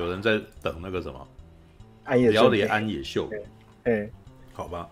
[0.00, 1.28] 有人在等那个什么
[2.04, 2.28] 安野
[2.66, 3.40] 安野秀明。
[3.84, 4.08] 哎，
[4.52, 4.88] 好吧，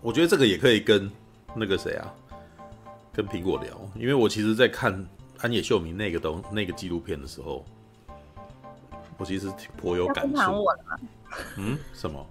[0.00, 1.10] 我觉得这个也可以跟
[1.54, 2.12] 那个谁啊，
[3.12, 5.06] 跟苹果聊，因为我其实，在看
[5.40, 7.64] 安野秀明那个东那个纪录片的时候，
[9.18, 10.66] 我其实颇有感触。
[11.56, 11.78] 嗯？
[11.92, 12.26] 什么？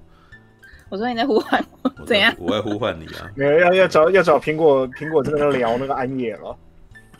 [0.89, 2.35] 我说你在呼唤我， 怎样？
[2.37, 3.31] 我在呼唤你啊！
[3.35, 6.57] 没有要要找要找苹果苹果这边聊那个安野了。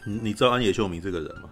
[0.04, 1.50] 你你知道安野秀明这个人吗？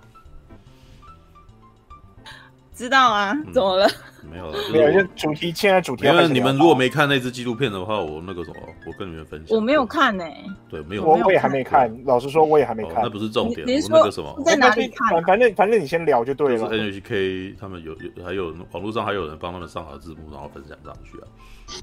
[2.79, 3.85] 知道啊，怎么了？
[4.31, 4.89] 没有了，没有。
[4.93, 8.55] 就主题现在主题，因为你们如果没看那支纪录片的话，我那个什么，
[8.87, 9.53] 我跟你们分享。
[9.53, 10.23] 我没有看呢。
[10.69, 11.03] 对，没有。
[11.03, 13.03] 我我也还没看，老实说，我也还没看。
[13.03, 13.67] 那不是重点。
[13.67, 14.41] 你是那个什么？
[14.45, 15.21] 在哪里看？
[15.23, 16.69] 反正反正你先聊就对了。
[16.69, 21.27] 就是 NHK 他们有有还有网络上还有人帮他们上好字幕，然后分享上去啊。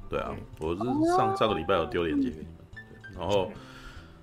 [0.09, 0.81] 对啊，我是
[1.15, 3.53] 上上个礼拜有丢链接给你们，然后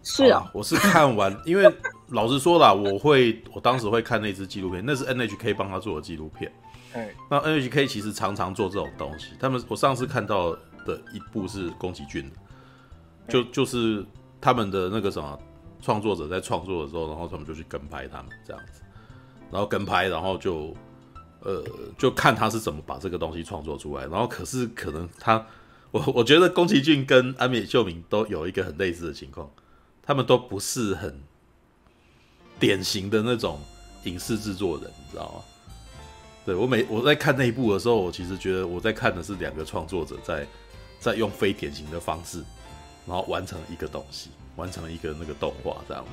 [0.01, 1.71] 是啊，我是看完，因为
[2.07, 6.51] 老实说啦，我会我当时会看那支纪录片，那是 NHK 帮他做的纪录片。
[7.29, 10.51] 那 NHK 其实常常做这种东西，他们我上次看到
[10.85, 12.35] 的一部是宫崎骏的，
[13.27, 14.05] 就就是
[14.39, 15.39] 他们的那个什么
[15.81, 18.81] 创作者在创作的时候，然后他们就去跟拍他们这样子，
[19.51, 20.75] 然后跟拍，然后就。
[21.45, 21.61] 呃，
[21.97, 25.45] 就看他是怎么把这个东西创作出来，然后可是可能他，
[25.91, 29.51] 我我觉得宫崎骏跟安野秀明都有一个很类似的情况，
[30.01, 31.21] 他们都不是很
[32.61, 33.59] 典型的那种
[34.05, 35.41] 影视制作人，你知道吗？
[36.45, 40.45] 对，我每我在看那一部的时候，我其实觉得我在看的是两个创作者在
[40.99, 42.43] 在用非典型的方式，
[43.07, 46.09] 然后完成一个东西，完成一个那个动画这样子。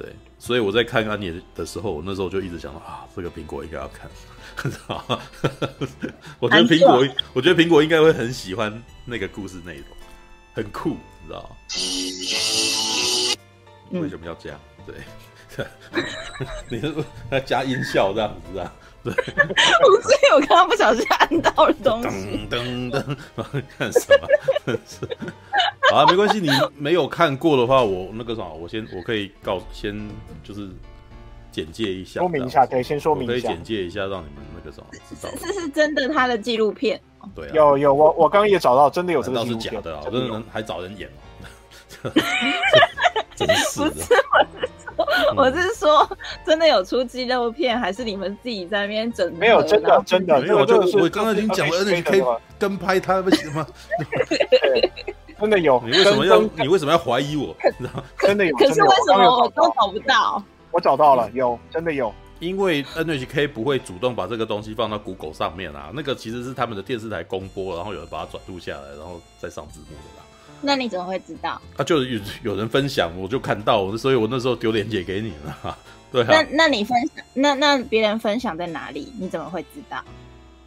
[0.00, 4.08] 对，所以我在看安妮的时候，我那时候就一直想到啊，这个苹果应该要看？
[6.40, 9.86] 我觉得苹果，我觉得苹果应该会很喜欢那个故事内容，
[10.54, 11.48] 很酷，你知道吗？
[13.90, 14.60] 嗯、为什么要这样？
[14.86, 15.66] 对，
[16.70, 16.94] 你是
[17.30, 18.72] 要加音效这样子啊？
[19.04, 24.76] 对，所以我刚刚不小心按到了东西，噔噔噔， 看什么？
[24.86, 25.08] 是。
[25.90, 26.38] 好啊，没关系。
[26.40, 29.96] 你没有看过的话，我那个什么，我先我可以告先
[30.44, 30.68] 就是
[31.50, 35.32] 简介一下，说明一下，可以先说明一下，可以简介一下，让你们那个什么知道。
[35.40, 37.00] 这是真的，他的纪录片。
[37.34, 39.70] 对啊，有有，我我刚刚也找到，真的有这个纪录片。
[39.70, 42.10] 是假的啊，真的能 还找人演哦。
[43.34, 44.16] 真是，不是，我是说，
[45.36, 46.08] 我是说，
[46.44, 49.32] 真的有出纪录片，还是你们自己在那边整？
[49.34, 50.64] 没有，真的真的没有。
[50.66, 53.66] 就我刚刚已经讲了，，NHK 跟拍他不行吗？
[55.40, 57.54] 真的有，你为什么要你为什么要怀疑我？
[58.18, 60.42] 真的有，可是为什么我都找不到？
[60.70, 62.12] 我找到了，有，真的有。
[62.40, 70.27] 因为 NHK 不会主动把这个东西放到 Google 上面啊，那个其实是他们的电视台公播，然后有人把它转录下来，然后再上字幕的啦。
[70.60, 71.60] 那你怎么会知道？
[71.76, 75.78] 啊，就有有人分享，我就看到，所以我那时候丢链接给你了。
[76.10, 79.12] 对啊，那那你分享，那那别人分享在哪里？
[79.18, 80.02] 你怎么会知道？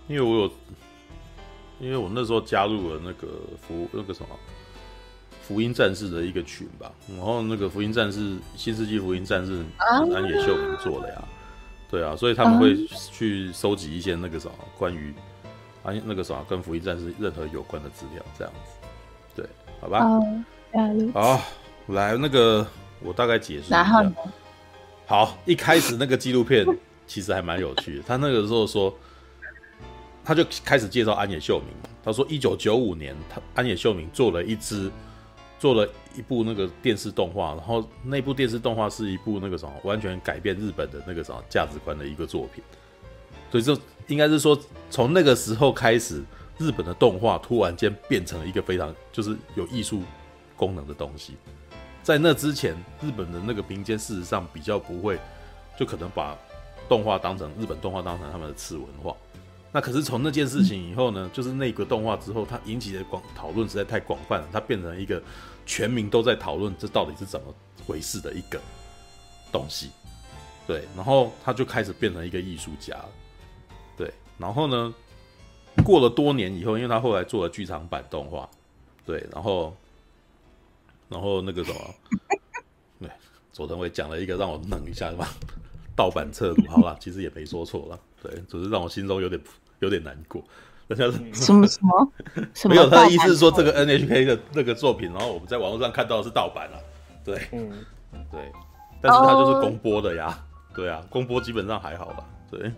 [0.07, 0.51] 因为我有，
[1.79, 3.27] 因为我那时候加入了那个
[3.67, 4.29] 福那个什么。
[5.41, 11.21] 福音战士的一个群吧，然后那个福音战士新世纪福音战士安野秀明做的呀，
[11.89, 15.13] 对啊，所以他们会去收集一些那个什么关于
[15.83, 18.80] 安那个什么跟福音战士任何有关的资料，这样子，对，
[19.81, 20.07] 好吧，
[21.13, 21.41] 好，
[21.87, 22.65] 来那个
[23.01, 23.83] 我大概解释一下，
[25.05, 26.65] 好，一开始那个纪录片
[27.07, 28.93] 其实还蛮有趣的，他那个时候说，
[30.23, 31.69] 他就开始介绍安野秀明，
[32.05, 34.89] 他说一九九五年他安野秀明做了一支。
[35.59, 35.87] 做了
[36.17, 42.63] 一部那个电视动画，然后那部电视动画是一部那个什么，完全改变日本的那个什么价值观的一个作品。
[43.51, 43.77] 所以这
[44.07, 44.59] 应该是说，
[44.89, 46.23] 从那个时候开始，
[46.61, 50.03] 日本的动画突然间变成了一个非常就是有艺术
[50.55, 51.35] 功能的东西。
[52.03, 55.19] 在那之前，日本的那个民间事实上比较不会，
[55.77, 56.37] 就可能把
[56.87, 59.15] 动画当成日本动画当成他们的次文化。
[59.71, 65.21] 那可是从那件事情以后呢，就是那个动画之后，它引起的广讨论实在太广泛了，它变成一个。
[65.63, 67.53] 全民都在讨论这到底是怎么
[67.85, 68.59] 回事的一个
[69.51, 69.91] 东西，
[70.65, 73.09] 对，然后他就开始变成一个艺术家了，
[73.95, 74.93] 对，然后呢，
[75.83, 78.49] 过了多年以后，因为他后来做了剧场版动画，
[79.05, 79.75] 对，然后，
[81.09, 81.79] 然后那个什么，
[82.99, 83.09] 对，
[83.51, 85.27] 佐藤伟讲了一个让我愣一下嘛，
[85.95, 89.41] 盗版侧录，好了，其实也没说错了，对，只是让我心中有点
[89.79, 90.43] 有点难过。
[90.87, 92.11] 人家什么 什么？
[92.65, 96.77] 没有，他的意思是说这个 NHK 的那个作品，然后我们在网络上看到的是盗版了，
[97.23, 97.71] 对，嗯，
[98.29, 98.51] 对，
[99.01, 100.37] 但是他就是公播的呀，
[100.75, 102.69] 对啊，公播基本上还好吧，对，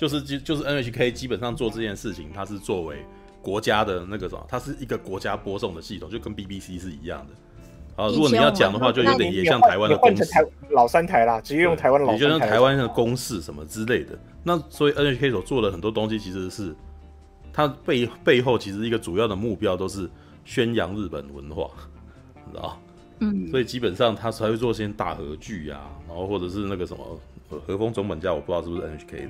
[0.00, 3.04] 就是就就是 NHK 基本上做这件事情，它是作为
[3.42, 14.18] 国家的那个什么，它是一个国家播送的系统，就跟 BBC 是一样的，啊，如果你要讲的话，就有点也像台湾的公式，台老三台啦，直接用台湾老三台，也就像台湾的公式什么之类的。
[14.42, 16.74] 那所以 NHK 所做的很多东西，其实是
[17.52, 20.08] 它背背后其实一个主要的目标都是
[20.46, 21.68] 宣扬日本文化，
[22.46, 22.80] 你知道？
[23.18, 27.20] 嗯，所以基本上他才会做些大合剧啊，然后或者是那个什么
[27.50, 29.28] 和风总本家，我不知道是不是 NHK 的，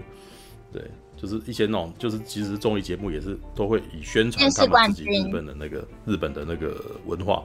[0.72, 0.82] 对，
[1.16, 6.76] 就是一些那种，就是其实综艺节目也是都会以宣传他们自己日本的那个日本的那个
[7.06, 7.44] 文化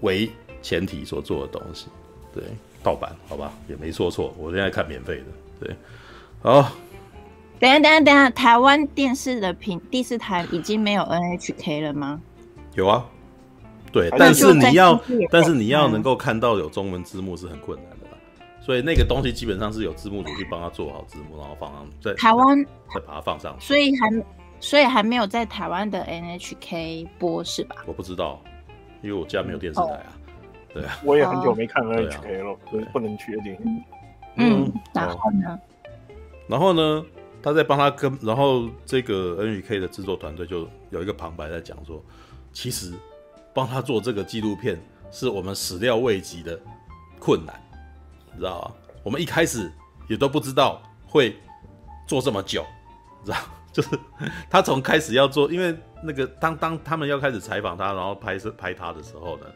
[0.00, 0.30] 为
[0.62, 1.86] 前提所做的东西，
[2.32, 2.42] 对，
[2.82, 5.24] 盗版好吧，也没说错，我现在看免费的，
[5.66, 5.76] 对，
[6.42, 6.72] 好，
[7.58, 12.20] 等下等下等下，台湾电视的频第四台已经没有 NHK 了吗？
[12.74, 13.06] 有啊。
[13.92, 15.02] 对，但是你要，
[15.32, 17.99] 但是你要能够看到有中文字幕是很困难的啦，
[18.60, 22.64] 所以那个东西基本上是有字幕组去帮他做好字幕，然后放上在台湾
[22.94, 24.24] 再把它放上去，所以还
[24.60, 27.76] 所以还没有在台湾的 NHK 播是吧？
[27.86, 28.40] 我不知道，
[29.02, 30.12] 因为我家没有电视台啊。
[30.72, 33.56] 对啊，我也很久没看 NHK 了，所以不能确定。
[34.36, 35.58] 嗯，然后呢？
[36.46, 37.04] 然后呢？
[37.42, 42.02] 他在帮他跟，然后这个 NHK 的制作团队就有一个旁白在讲说，
[42.52, 42.92] 其实。
[43.52, 44.80] 帮他做这个纪录片，
[45.10, 46.56] 是我们始料未及的
[47.18, 47.60] 困难，
[48.32, 48.72] 你知道吗？
[49.02, 49.70] 我们一开始
[50.08, 51.36] 也都不知道会
[52.06, 52.64] 做这么久，
[53.20, 53.38] 你知道？
[53.72, 53.88] 就是
[54.50, 59.46] 他从开始要做，因为那个当当他们要开始采访他，然后拍摄拍他的时候呢，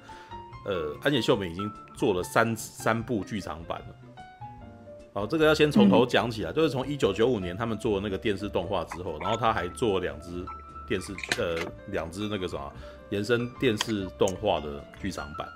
[0.66, 3.86] 呃，安野秀明已经做了三三部剧场版了。
[5.14, 10.44] 哦，这个要先从头讲起来，嗯、就是从一九九五年他们做那个电视动画之后，然后他还做两支
[10.86, 11.56] 电视，呃，
[11.88, 12.72] 两支那个什么。
[13.10, 15.46] 延伸电视动画的剧场版，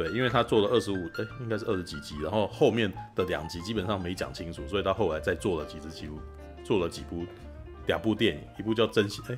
[0.00, 6.18] 对，因为他做了二十五，哎，应该是二十几集，然后后面的两集基本上没讲清楚，所以到后来再做了几支，几乎
[6.64, 7.26] 做了几部，
[7.86, 9.36] 两部电影，一部叫真心，哎，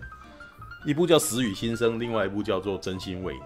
[0.86, 3.40] 一部叫死与新生，另外一部叫做真心为你，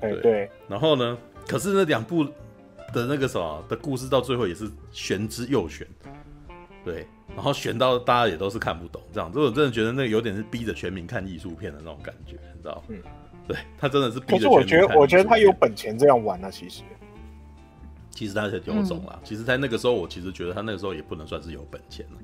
[0.00, 1.18] 对对，然后呢，
[1.48, 2.22] 可是那两部
[2.92, 5.84] 的那个什么的故事到最后也是玄之又玄，
[6.84, 7.04] 对，
[7.34, 13.02] 然后玄到大家也都是看不懂，这样，我真的觉得那个有点是逼着全民看艺术片的那种感觉，你知道嗯。
[13.46, 16.50] 对他真的是，可是我觉得，我觉得他有本钱这样玩啊。
[16.50, 16.82] 其实，
[18.10, 19.18] 其实他是有种啦。
[19.22, 22.18] 其实，在那个时候，我其实觉得他那个时候也不能算是有本钱了。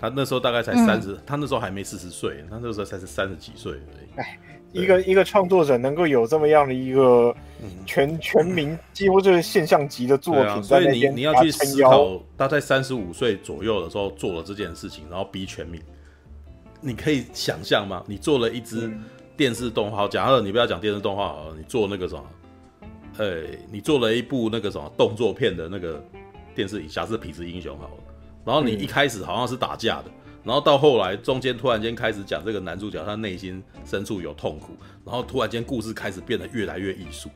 [0.00, 4.20] 他那时候大概才三十，他那时候还没四十岁，他那时候才是三十几岁而已。
[4.20, 4.38] 哎，
[4.72, 7.34] 一个一个创作者能够有这么样的一个
[7.84, 15.82] 全全民几乎就是现象级的作品，所以你你要去思考，他在三十五岁左右的时候做了这件事情，然后逼全民，
[16.80, 18.02] 你可以想象吗？
[18.06, 18.90] 你做了一支。
[19.38, 22.24] 电视动画，假设你不要讲电视动画好了，你做那个什么，
[23.18, 26.02] 呃、欸，你做了一部那个什么动作片的那个
[26.56, 28.02] 电视，假设痞子英雄好了，
[28.44, 30.10] 然后你一开始好像是打架的，
[30.42, 34.72] 然后到后来中间突然间开始讲这个男主角他内心深处有痛苦，
[35.04, 37.30] 然后突然间故事开始变得越来越艺术。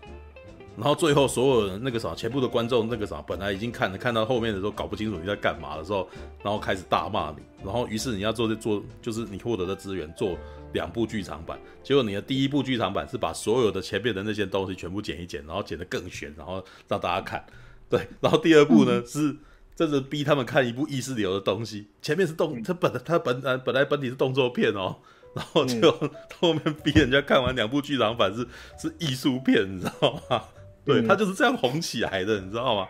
[0.74, 6.08] 然后最后所有人那个啥，全部的观众那个啥，本来已经看了，看到后面的时候搞不清楚你在干嘛的时候，
[6.42, 10.36] 然后开始大骂你，然后于是你要做做，就是你获得的资源做
[10.72, 17.44] 两部剧场版，结果你的第一部剧场版是把所有的前面的那些东西全部剪一剪，然后剪得更悬，然后让大家看，
[17.88, 19.36] 对，然后第二部呢、嗯、是
[19.74, 24.96] 真的逼他们看一部意识流的东西，前面是动，它本它本来本来本体是动作片哦，
[25.34, 25.90] 然后就
[26.38, 28.46] 后面逼人家看完两部剧场版是
[28.78, 30.42] 是艺术片，你知道吗？
[30.84, 32.88] 对，他就是这样红起来的，你知道吗？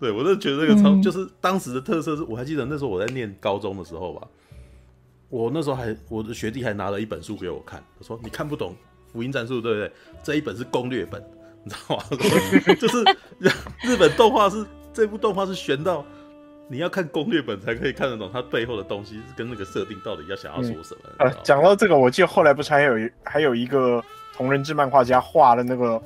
[0.00, 4.26] 对，我就觉得那个超、嗯、就是当时的特色是，我还记得那时候我在念高中的时候吧，
[5.30, 8.74] 我那时候还我的学弟还拿了一本书给我看，他说，你看不懂
[9.12, 9.92] 福音战术对不对？
[10.22, 11.24] 这一本是攻略本，
[11.64, 12.04] 你知道吗？
[12.78, 13.02] 就是
[13.80, 16.04] 日本动画是这部动画是悬到
[16.68, 21.00] 你要看攻略本才可以看得懂它背后的东西跟那个设定到底要想要说什么。
[21.20, 24.02] 呃、嗯，讲到这个，我记得后来不是还有一还有一个
[24.34, 26.02] 同人志漫画家画的那个。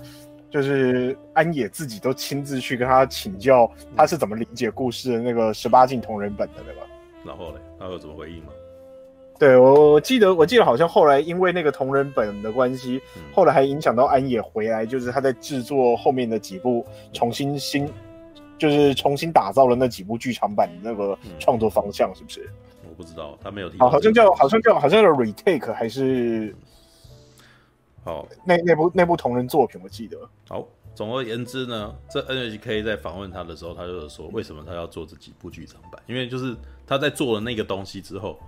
[0.50, 6.82] 就是安野自己都亲自去跟他请教，他是怎么理解故事的那个十八禁同人本的，对吧？
[7.26, 8.52] 然后嘞，他有怎么回应吗？
[9.38, 17.90] 对，我我记得，我记得好像后来因为那个同人本的关系，嗯、后来还影响到安野回来，就是他在制作后面的几部重新新，
[18.58, 22.48] 就是重新打造了那几部剧场版的那个创作方向，是不是？
[22.88, 23.76] 我不知道，他没有提。
[23.78, 26.54] 好，好像叫好像叫好像叫 retake 还是？
[28.04, 30.18] 好，那那部那部同人作品我记得。
[30.48, 30.64] 好，
[30.94, 36.00] 总而言之呢，这 NHK 在访问他的时候，他就是说，为什么他要做这几部剧场版？
[36.06, 36.54] 因为就是
[36.86, 38.38] 他在做了那个东西之后，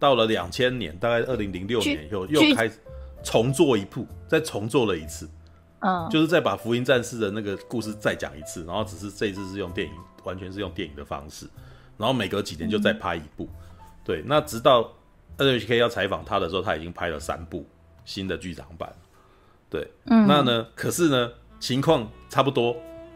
[0.00, 2.80] 到了两千年，大概二零零六年以后，又开始
[3.22, 5.30] 重做一部，再重做了一次，
[5.78, 11.46] 嗯，就是再把福音战士的那个故事再讲一次，然后只是这一次是用电影，完全是用电影的方式，
[11.96, 13.44] 然后每隔几年就再拍一部。
[13.44, 14.92] 嗯、对，那直到
[15.38, 17.64] NHK 要采访他的时候，他已经拍了三部。
[18.02, 18.92] 新的剧场版，
[19.68, 20.66] 对，嗯，那呢？
[20.74, 21.30] 可是呢，
[21.60, 22.74] 情况差不多。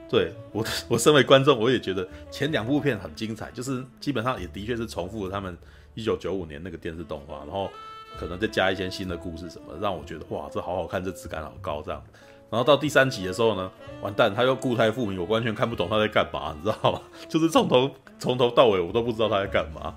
[0.09, 5.57] 对我， 我身为观众，我也觉得前两部片很精彩，就是基本上也的确是重复了他们
[5.95, 7.71] 一九九五年那个电视动画，然后
[8.19, 12.03] 可能再加一些新的故事什么，让我觉得哇，这好好看，这质感好高这样。
[12.51, 13.71] 然后到第三集的时候呢，
[14.01, 17.01] 完蛋，他又故态复明，我完全看不懂他在干嘛，你知道吗？
[17.29, 19.95] 就是从头从头到尾我都不知道他在干嘛。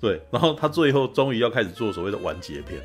[0.00, 2.80] 对，然后他最后终于要开始做所谓的完结篇。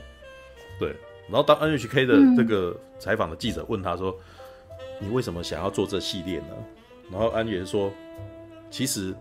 [0.80, 0.96] 对，
[1.28, 4.16] 然后当 NHK 的这个采访的记者问他说。
[5.00, 6.48] 你为什么想要做这系列呢？
[7.12, 7.92] 然后安源说，
[8.72, 9.14] 其实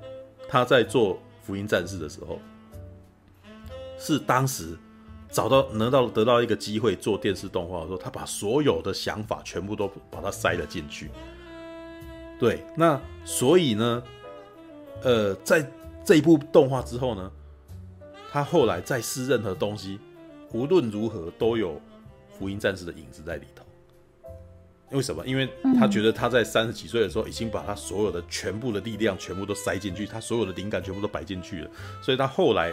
[0.48, 2.40] 他在做《福音战士》的时候，
[3.98, 4.76] 是当时
[5.30, 11.10] 找到得到得到一个机会做电视动画的时候，他把所有的想法全部都把它塞了进去。
[12.38, 14.02] 对，那所以呢，
[15.02, 15.68] 呃，在
[16.04, 17.32] 这一部动画之后呢，
[18.30, 19.98] 他后来再试任何东西，
[20.52, 21.72] 无论如何都有
[22.38, 23.64] 《福音战士》的影子在里头。
[24.92, 25.26] 为什么？
[25.26, 25.48] 因为
[25.78, 32.72] 他觉得他在三十几岁的时候，已经把他所有的全部的力量全部都塞进去，他所有的灵感全部都摆进去了，所以他后来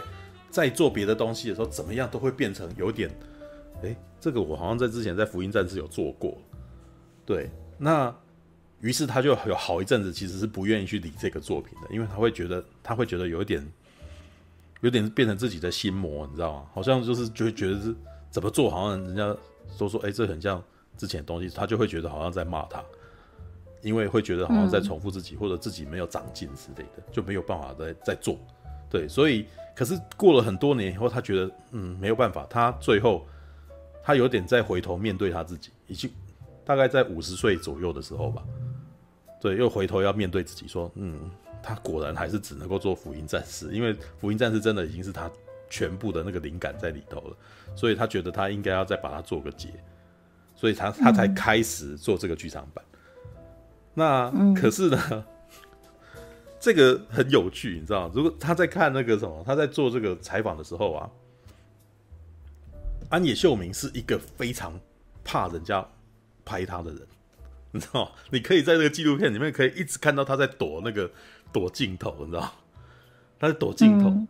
[0.54, 3.10] 在做别的东西的时候，怎么样都会变成有点，
[3.82, 6.38] 哎，这个我好像在之前在《福音战士》有做过，
[7.26, 8.14] 对，那
[8.80, 13.66] 于是他就有好一阵子其实是不愿意去理这个作品的，因为他会觉得他会觉得有一点，
[14.82, 16.66] 有点变成自己的心魔，你知道吗？
[16.72, 17.92] 好像就是就会觉得是
[18.30, 19.36] 怎么做，好像人家
[19.76, 20.62] 都说，哎，这很像。
[20.96, 22.80] 之前的东西，他就会觉得好像在骂他，
[23.82, 28.38] 因为会觉得好像在重复自己，或者自己没有长进之类的，就没有办法再再做。
[28.88, 33.26] 对，所以可是过了很多年以后，他觉得嗯没有办法，他最后
[34.02, 36.10] 他有点再回头面对他自己，已经
[36.64, 38.42] 大概在五十岁左右的时候吧，
[39.40, 41.30] 对，又回头要面对自己说，嗯，
[41.62, 45.30] 他果然还是只能够做福音战士，因为福音战士真的已经是他
[45.68, 47.36] 全部的那个灵感在里头了，
[47.74, 49.68] 所以他觉得他应该要再把它做个结。
[50.56, 52.84] 所以他他才开始做这个剧场版。
[53.96, 55.24] 嗯、那可是呢，嗯、
[56.64, 58.12] 这个很有趣，你知道吗？
[58.14, 61.10] 如果他在看那个什么，他在做这个采访的时候啊，
[63.10, 64.80] 安野秀明是一个非常
[65.22, 65.86] 怕人家
[66.42, 67.06] 拍他的人，
[67.70, 68.12] 你知道吗？
[68.30, 71.10] 你可以在这个纪录片里面可以一直看到他在躲那个
[71.52, 72.52] 躲镜头，你知道吗？
[73.38, 74.26] 他在躲镜头，嗯、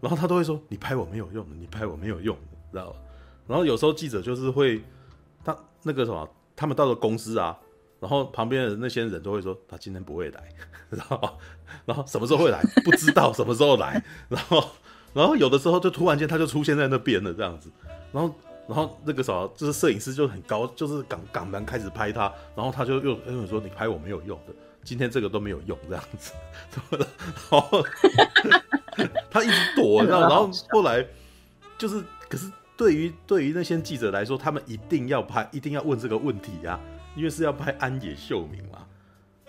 [0.00, 2.96] 然后他都会说：“你拍我没有用的，你拍我没有用。”你知道吗？
[3.46, 4.82] 然后有时候记者就是会。
[5.44, 6.26] 他那个什么，
[6.56, 7.58] 他们到了公司啊，
[8.04, 10.42] 然后旁边的那些人都会说他今天不会来，
[10.92, 11.38] 然后
[11.86, 12.60] 然后什么时候会来？
[12.84, 14.62] 不知道什么时候来， 然后
[15.14, 17.70] 然后有的时候就突然间他就出现在那边了这样子，
[18.12, 18.34] 然后
[18.68, 24.52] 然后那个什么就是摄影师就很高，就是港港门开始拍他，然后他就又又说你拍我没有用的，
[24.84, 26.32] 今天这个都没有用这样子，
[27.50, 27.82] 然后
[29.30, 31.02] 他一直躲，然后然后后来
[31.78, 32.52] 就是可是。
[32.76, 36.80] 对于对于那些记者来说，他们一定要拍，一定要问这个问题呀、啊，
[37.16, 38.78] 因为是要拍安野秀明嘛。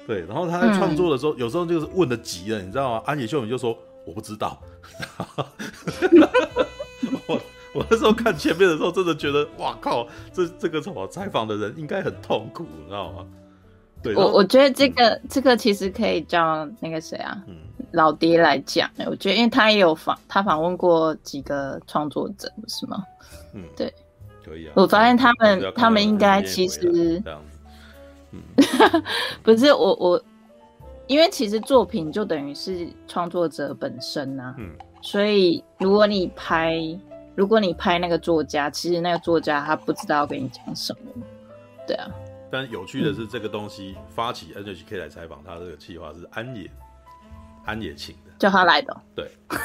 [0.07, 3.01] 对，然后他在创作的时候，嗯、有时候就是问的急了，你知道吗？
[3.05, 4.61] 安野秀明就说我不知道。
[7.27, 7.41] 我
[7.73, 13.25] 我那时候看前面的时候，真的觉得哇靠，这这个什么采访的人应该很痛苦，你知道吗？
[14.03, 17.55] 对，我我觉得这个、嗯、这个其实可以叫那个谁啊，嗯、
[17.91, 18.87] 老爹来讲。
[19.07, 23.03] 我觉得，因为他也有访，他访问过几个创作者，不是吗？
[23.53, 23.91] 嗯，对，
[24.45, 24.73] 可以啊。
[24.75, 27.19] 我发现他们，他，他们应该其实，
[28.35, 29.03] 嗯，
[29.43, 30.21] 不是我我，
[31.07, 34.53] 因为其实作品就等于是创作者本身啊。
[34.57, 34.69] 嗯，
[35.01, 36.77] 所以如果你拍，
[37.35, 41.23] 如果你拍那个作家，其实那个作家他不知道要跟你讲什么，
[41.87, 42.09] 对啊。
[42.51, 46.69] 但有趣的是，这个东西发起 NHK 来采访他，这个计划是安野
[47.65, 49.29] 安野请的，叫他来的，对。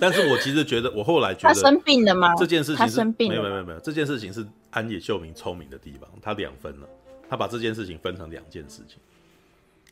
[0.00, 2.32] 但是我其实觉得，我后来觉得他生病了吗？
[2.36, 6.86] 这件事情是生病没有没有没有，这件事情是安野秀明聪明的地方，他两分了，
[7.28, 8.98] 他把这件事情分成两件事情。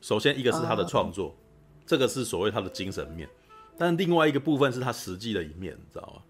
[0.01, 1.35] 首先一个是他的创作，哦、
[1.87, 3.29] 这个是所谓他的精神面，
[3.77, 6.23] 但另外一个部分是他实际的一面，你知道吗？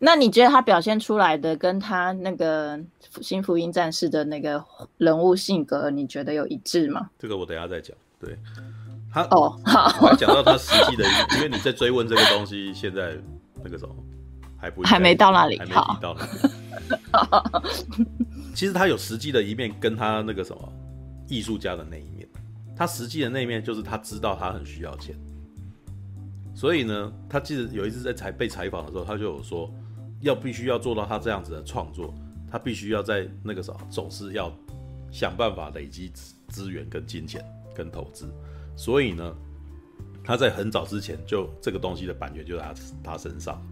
[0.00, 2.78] 那你觉得他表现出来的跟他那个
[3.20, 4.64] 新福音战士的那个
[4.96, 7.10] 人物性格，你觉得有一致吗？
[7.18, 7.96] 这个我等一下再讲。
[8.20, 8.38] 对。
[9.12, 11.04] 他哦，好，我还讲到他实际的，
[11.36, 13.16] 因为你在追问这个东西，现在
[13.64, 13.94] 那个什么
[14.60, 16.30] 还不还没到那里，还没提到那里。
[18.58, 20.72] 其实他有实际的一面，跟他那个什么
[21.28, 22.26] 艺术家的那一面。
[22.76, 25.14] 他实际的那一面就是他知道他很需要钱，
[26.56, 29.72] 所以呢，他记得有一次在采被采访的时候，他就有说，
[30.22, 32.12] 要必须要做到他这样子的创作，
[32.50, 34.52] 他必须要在那个时候总是要
[35.12, 36.10] 想办法累积
[36.48, 37.40] 资源跟金钱
[37.76, 38.28] 跟投资。
[38.76, 39.32] 所以呢，
[40.24, 42.74] 他在很早之前就这个东西的版权就在他
[43.12, 43.64] 他身上，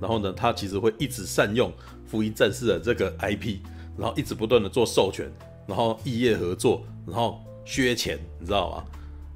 [0.00, 1.68] 然后呢，他其实会一直善用
[2.06, 3.58] 《福音战士》的这个 IP，
[4.00, 5.30] 然后一直不断的做授权，
[5.66, 8.84] 然后异业合作，然后削钱，你知道吗？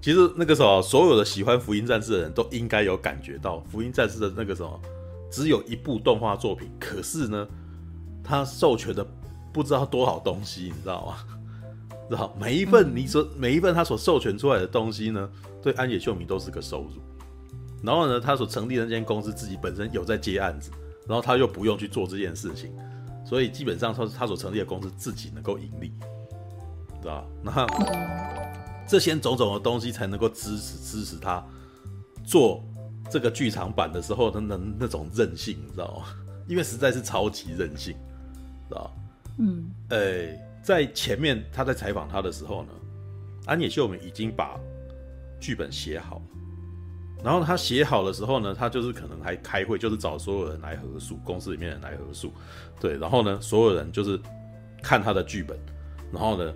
[0.01, 4.81] 其实那个时候，所有的喜欢福音战士的人都应该有感觉到，福音战士的那个什么，
[5.31, 7.47] 只有一部动画作品，可是呢，
[8.23, 9.07] 他授权的
[9.53, 11.17] 不知道多少东西，你知道吗？
[12.09, 15.31] 知道每一份你所每一份他所授权出来的东西呢，
[15.63, 17.03] 对安野秀明都是个收入。
[17.83, 20.71] 然后呢，他所成立的那间公司自己本身有在接案子，
[21.07, 22.73] 然后他又不用去做这件事情，
[23.25, 25.93] 所以基本上他他所成立的公司自己能够盈利，
[27.01, 27.67] 知道那
[28.87, 31.43] 这些种种的东西才能够支持支持他
[32.25, 32.63] 做
[33.11, 36.07] 这个剧场版的时候的那那种韧性，你知道吗？
[36.47, 37.95] 因为实在是超级任性，
[38.69, 38.95] 知道
[39.39, 42.69] 嗯，哎、欸，在前面他在采访他的时候呢，
[43.47, 44.61] 安野秀明已经把
[45.41, 46.23] 剧本写好了，
[47.25, 52.31] 然后他写好的时候呢，他就是可能还开会，就是找所有人来核数，公司里面人来核数，
[52.79, 54.21] 对，然后呢，所有人就是
[54.83, 55.59] 看他的剧本，
[56.13, 56.53] 然后呢。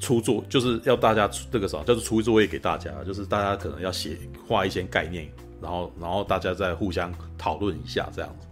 [0.00, 5.28] 出作就是要大家出这个什么，就是出作业给大家，就是大家可能要写画一些概念，
[5.60, 8.46] 然后然后大家再互相讨论一下这样子。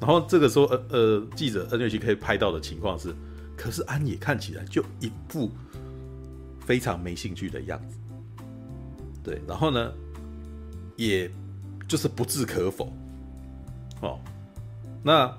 [0.00, 3.14] 然后这个时候，呃呃，记者 NHK 可以拍到的情况是，
[3.54, 5.50] 可是安野看起来就一副
[6.64, 7.98] 非常没兴趣的样子，
[9.22, 9.92] 对，然后呢，
[10.96, 11.30] 也
[11.88, 12.92] 就是不置可否，
[14.00, 14.18] 哦，
[15.02, 15.32] 那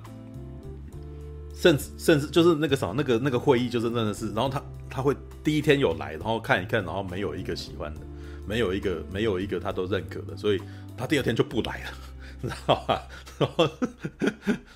[1.54, 4.62] 甚至甚至就是那个什么，那个那个会议就是真的是，然后他。
[4.88, 8.00] 他会第一天有来，然后看一看，然后没有一个喜欢的，
[8.46, 10.62] 没有一个没有一个他都认可的，所以
[10.96, 11.90] 他第二天就不来了，
[12.40, 13.02] 知道吧？
[13.36, 13.68] 然 后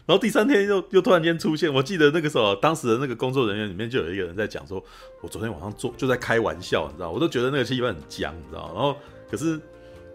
[0.04, 4.84] 然后第三天又又突然间出现，我记得那个时候，当时的那个工作人员里面就有一个人在讲说，
[5.22, 8.94] 我昨天晚上做就在开玩笑，你知道，我都觉得那个气氛很僵，你知道，然后
[9.30, 9.58] 可是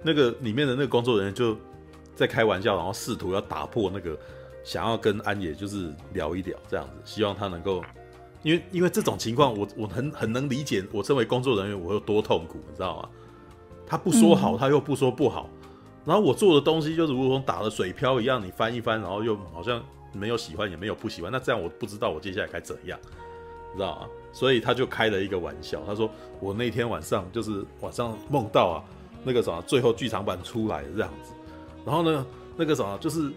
[0.06, 1.58] 那个里面的那个工作人员就
[2.16, 4.16] 在开玩笑，然后试图要打破那个
[4.64, 7.84] 想要跟安野就是聊一聊这样子，希望他能够。
[8.44, 13.10] 因为因为这种情况，我我很很能理解，我身为工作人员，我有多痛苦，你知道吗？
[13.88, 15.50] 他不说好，他又不说不好，
[16.06, 23.00] 然后我做的东西就是如同打了水漂一样，你翻一翻，然后又好像没有喜欢，也没有不喜欢，那这样我不知道我接下来该怎样，
[23.74, 24.08] 你知道吗？
[24.32, 26.08] 所以他就开了一个玩笑，他说
[26.40, 28.78] 我那天晚上就是晚上梦到啊，
[29.26, 31.34] 那个什么最后剧场版出来的这样子，
[31.86, 33.30] 然后呢，那个什么就是。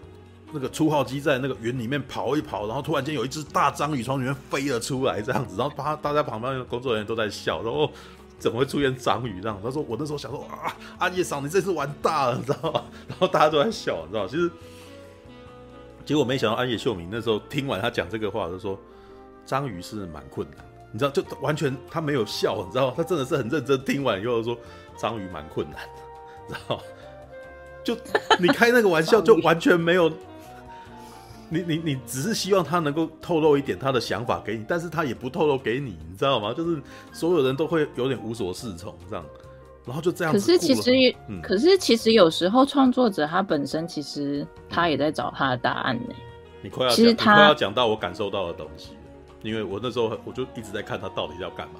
[0.51, 7.87] 那个初号机在那个云里面跑一跑，然后突然间有一只大章鱼从里面飞了出来，这样子，然后大大家旁边的工作人员都在笑，然后，
[8.39, 9.61] 怎么会出现章鱼这样？
[9.63, 12.83] 他说我那时候想说啊，安野桑你这次玩大了，你知道吗？
[13.07, 14.27] 然后大家都在笑，你知道吗？
[14.27, 14.49] 其实
[16.03, 18.75] 结果没想到安野秀明那时候听完他讲这个话，就说
[19.45, 24.57] 章鱼是蛮困难，你知道，就完全他没有笑，你知道，他真的是很认真听完以后说
[24.99, 26.79] 章鱼蛮困难的，然后
[27.83, 27.95] 就
[28.39, 30.11] 你开那个玩笑就完全没有。
[31.51, 36.53] 你你你只是希望他能够透露一点他的想法给你，但是他也不透露给你，你知道吗？
[36.53, 36.79] 就是
[37.11, 39.25] 所有人都会有点无所适从这样，
[39.83, 40.31] 然后就这样。
[40.31, 40.91] 可是其实，
[41.27, 46.13] 嗯、可是其实有时候创作者他本身其实他也在找他的答案呢。
[46.61, 48.89] 你快要其实他快要讲到我感受到的东西，
[49.41, 51.79] 因为我那时候我就一直在看他到底要干嘛？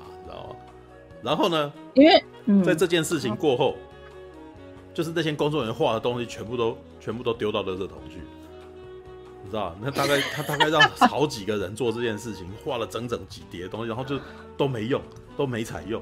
[1.22, 3.76] 然后呢，因为、嗯、在这件事情过后，
[4.94, 8.22] 就是那些工作人员画的东西全部都全部都丢到垃圾桶去。
[9.44, 14.20] 你知道，那大概 他大概让好几个人做这件事情，画了整整几叠东西，然后就
[14.58, 15.02] 都没用，
[15.38, 16.02] 都没采用。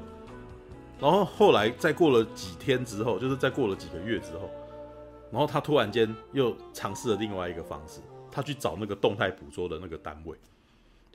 [0.99, 4.49] 然后后来再过了几天之后，就是再过了几个月之后，
[5.32, 8.01] 然后他突然间又尝试了另外一个方式，
[8.32, 10.36] 他去找那个动态捕捉的那个单位。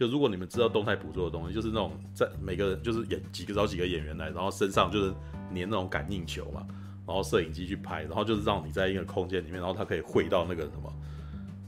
[0.02, 5.10] 就如果你们知道动态捕捉的东西，就是那种在每个人就是演几个找几个演员来，然后身上就是
[5.54, 6.66] 粘那种感应球嘛，
[7.06, 10.92] 然后摄影机去拍，然后就是让你在一个空间里面，然后他可以汇到那个什么。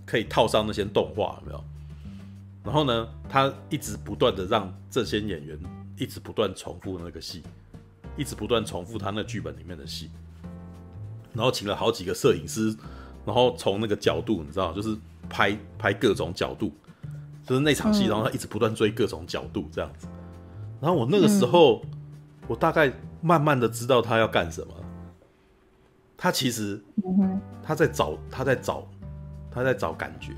[0.07, 1.65] 可以套上那些动画，有没有？
[2.63, 5.59] 然后呢，他一直不断的让这些演员
[5.97, 7.43] 一直不断重复那个戏，
[8.15, 10.11] 一直不断重复他那剧本里面的戏。
[11.33, 12.77] 然后请了好几个摄影师，
[13.25, 14.95] 然后从那个角度，你知道，就是
[15.31, 16.71] 拍拍各种角度，
[17.45, 20.07] 就是那场戏，然后他一直不断追各种角度这样子。
[20.81, 21.83] 然后我那个时候，
[22.49, 24.75] 我大概慢慢的知道他要干什么。
[26.17, 26.83] 他其实
[27.63, 28.87] 他在找，他在找。
[29.57, 30.33] 他在找感觉，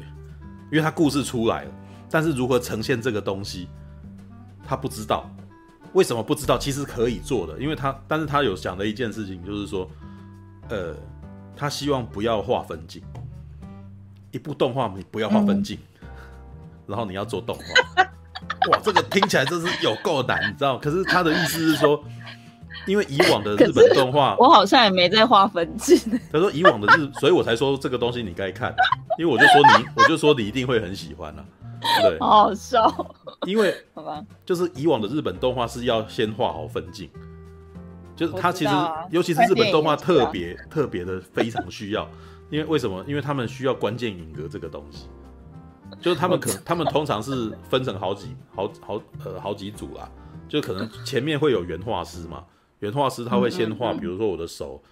[0.71, 1.73] 因为他故事出来了，
[2.11, 3.67] 但是如何呈现这个东西，
[4.63, 5.27] 他不知道。
[5.95, 6.59] 为什么不知道？
[6.59, 9.89] 其实可以做的，因为他，但是他有想的一件事情，就是说，
[10.69, 10.95] 呃，
[11.57, 13.03] 他希望不要画分镜，
[14.33, 15.96] 一部动画你不要画分镜，嗯、
[16.87, 18.03] 然后你要做动画，
[18.71, 20.79] 哇，这个听起来真是有够难，你知道？
[20.79, 22.03] 可是他的意思是说。
[22.87, 25.99] 因为以往的日本动画，我好像也没在画分镜。
[26.31, 28.73] 他说以往的日，所以我才说这个东西你该看，
[29.19, 31.45] 因为我就说你， 我就说你一定会很喜欢啊。
[32.03, 32.87] 对，好好笑。
[33.45, 37.11] 因为好吧，就是以往的日本动画是要先画好分镜，
[38.15, 42.09] 就是它其实，啊、尤其是日本动画特别特别的非常需要，
[42.51, 43.05] 因为为什么？
[43.09, 45.09] 因为他们需要关键影格这个东西，
[46.01, 50.11] 就是他们可能他们通常是分成好几好好呃好几组啦，
[50.49, 52.45] 就可能前面会有原画师嘛，
[52.81, 54.83] 原画师他会先画，比如说我的手，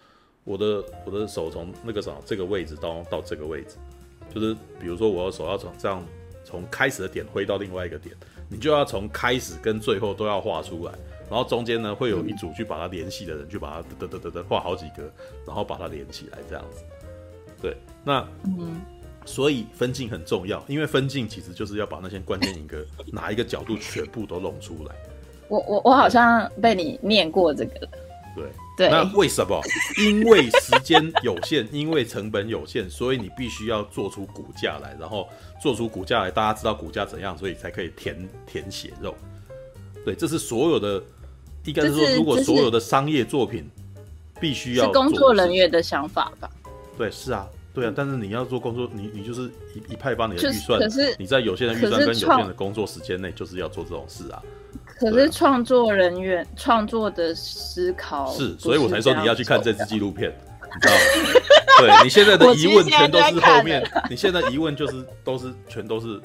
[0.45, 3.77] 我的我的手从那个什么这个位置到到这个位置，
[4.35, 6.03] 就是比如说我的手要从这样
[6.45, 8.15] 从开始的点挥到另外一个点。
[8.51, 10.93] 你就要从开始跟最后都要画出来，
[11.31, 15.11] 然后中间呢会有一组去把它联系的人，去把它得得得得画好几个，
[15.47, 16.85] 然后把它连起来这样子。
[17.61, 18.83] 对，那嗯，
[19.25, 24.95] 所以分镜很重要，因为分镜其实就是要把那些关键影格哪一个角度全部都弄出来。
[25.49, 27.89] 我我我好像被你念过这个。
[28.35, 28.45] 对。
[28.77, 29.61] 对，那为什么？
[30.03, 35.29] 因为时间有限，因为成本有限，所以你必须要做出骨架来，然后
[35.63, 39.15] 做出骨架来，大家知道骨架怎样，所以才可以填填血肉。
[40.05, 41.01] 对，这是所有的，
[41.67, 43.71] 应该是说，如果所有的商业作品
[44.41, 46.51] 必须要是工作人员的想法吧？
[46.99, 54.41] 对，是啊，对啊，但是你要做工作，你你就是一一派把你的预算，可是你在有限的预算跟有限的工作时间内，就是要做这种事啊。
[54.87, 60.33] 可是创作人员创、啊、作的思考是，所以我才说你要去看这支纪录片，
[60.63, 61.01] 你知道吗？
[61.81, 66.21] 对， 你现在的疑问全都是后面，你现在疑问就是都是全都是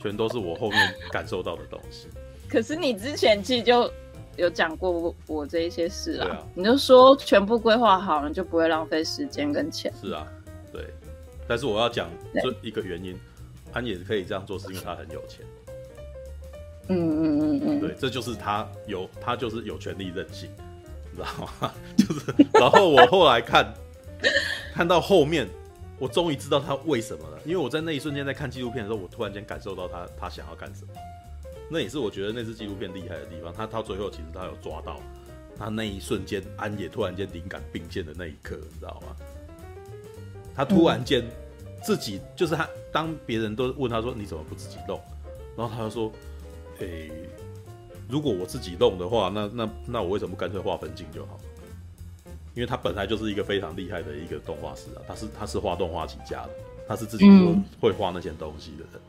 [0.00, 2.06] 全都是我后面感受到的东西。
[2.48, 3.90] 可是你之前其实就
[4.36, 9.92] 有讲过我，我这一些事啊，你就说全部规划好了，就不会浪费时间跟钱。
[10.00, 10.41] 是啊，对。
[11.52, 12.08] 但是我要讲
[12.42, 13.14] 这一个原因，
[13.74, 15.44] 安也可以这样做，是因为他很有钱。
[16.88, 20.48] 嗯嗯嗯嗯，对，这就是他有，他就是有权利任性，
[21.10, 21.28] 你知道
[21.60, 21.70] 吗？
[21.94, 23.70] 就是，然后我后来看，
[24.72, 25.46] 看到后面，
[25.98, 27.38] 我终于知道他为什么了。
[27.44, 30.94] 因为我在那一瞬间在看纪录片的时候，我突然间感受到他他想要干什么。
[31.70, 33.52] 那也是我觉得那支纪录片厉害的地方。
[33.52, 34.98] 他到最后其实他有抓到
[35.58, 39.14] 他那一瞬间，安野突然间灵感并现的那一刻，你知道吗？
[40.54, 41.24] 他突然间
[41.82, 45.00] 自己、嗯、就是他，当别人都问他说你怎么不自己弄，
[45.56, 46.12] 然后他就说。
[46.78, 47.12] 诶、欸，
[48.08, 51.38] 如果我自己弄的话，那那那我为什么不干脆画分镜就好？
[52.54, 56.50] 因为他本来就是一个非常厉害的一个动画师啊，他是他是画动画起家的，
[56.88, 58.94] 他是自己说会画那些东西的人。
[58.94, 59.00] 嗯、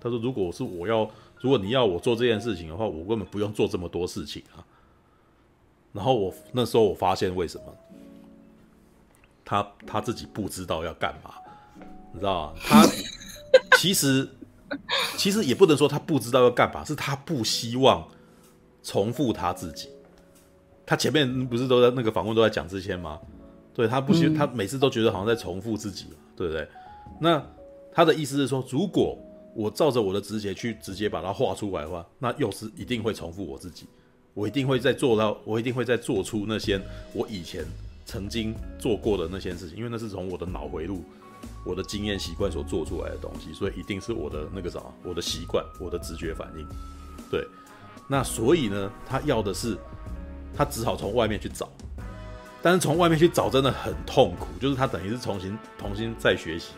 [0.00, 1.08] 他说，如果是我要，
[1.40, 4.60] 如果你要我做这件事情的话，我根本不用做这么多事情啊。
[5.92, 7.64] 然后我那时候我发现为什么，
[9.44, 11.34] 他他自己不知道要干嘛，
[12.12, 12.60] 你知道吗？
[12.64, 12.86] 他
[13.78, 14.28] 其实。
[15.18, 18.08] 其实也不能说他不知道要干嘛，是他不希望
[18.82, 19.86] 重复他自己。
[20.86, 23.20] 他前面不是都在那个访问都在讲这些吗？
[23.74, 26.66] 对，他不希，他每次都觉得好像在重复自己，对不对？
[27.20, 27.44] 那
[27.92, 29.18] 他的意思是说，如果
[29.54, 33.84] 我照着我的直觉去直接把它画出来的话，那又是一定会重复我自己。
[34.32, 36.80] 我一定会再做到，我一定会再做出那些
[37.12, 37.62] 我以前
[38.06, 41.04] 曾经做过的那些事情，因为那是从我的脑回路。
[41.64, 46.66] 我的经验习惯所做出来的东西，所以一定是我的那个啥，我的习惯，我的直觉反应。
[47.30, 47.46] 对，
[48.08, 49.78] 那所以呢，他要的是，
[50.54, 51.70] 他只好从外面去找，
[52.60, 56.72] 但是从外面去找真的很痛苦，就是他等于是重新重新再学习，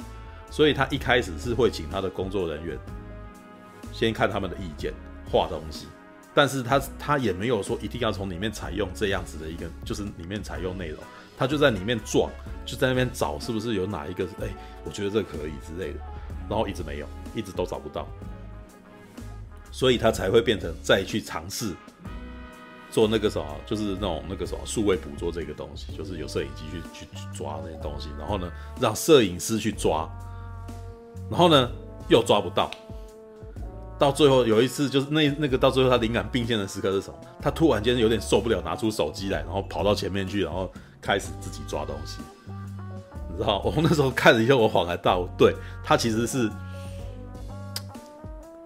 [0.50, 2.78] 所以他一开始是会请他的工作人员
[3.92, 4.92] 先看他们的意见
[5.30, 5.86] 画东西，
[6.34, 11.02] 但是他他也没有说一定要从里面采用这样子的一个，就是里面采用内容。
[11.36, 12.30] 他就在里面撞，
[12.64, 14.24] 就在那边找，是不是有哪一个？
[14.40, 14.48] 哎、
[14.84, 15.98] 我觉得这可以之类的，
[16.48, 18.06] 然后一直没有，一直都找不到，
[19.72, 21.74] 所以他才会变成再去尝试
[22.88, 26.80] 做那个什么，就是那种那个什么数位捕捉这个东西，就是有摄影机去
[27.16, 28.48] 去抓那些东西，然后呢，
[28.80, 30.08] 让摄影师去抓，
[31.28, 31.68] 然后呢
[32.08, 32.70] 又抓不到，
[33.98, 37.18] 到最后有一次就是那那个到最后他灵感并现的时刻是什么？
[37.42, 40.72] 他突然间有点受不了，拿出手机来，然后跑到前面去，然后。
[41.04, 42.22] 开始自己抓东西，
[43.30, 43.60] 你知道？
[43.62, 46.50] 我那时候看了以后，我恍然大悟，对，他其实是，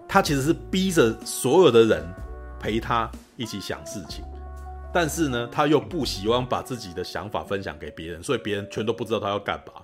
[0.07, 2.07] 他其实是逼着所有的人
[2.57, 4.23] 陪他一起想事情，
[4.93, 9.81] 但是呢，他又不希望把自己的想法分享给别人，所以别人全都不知道他要干嘛，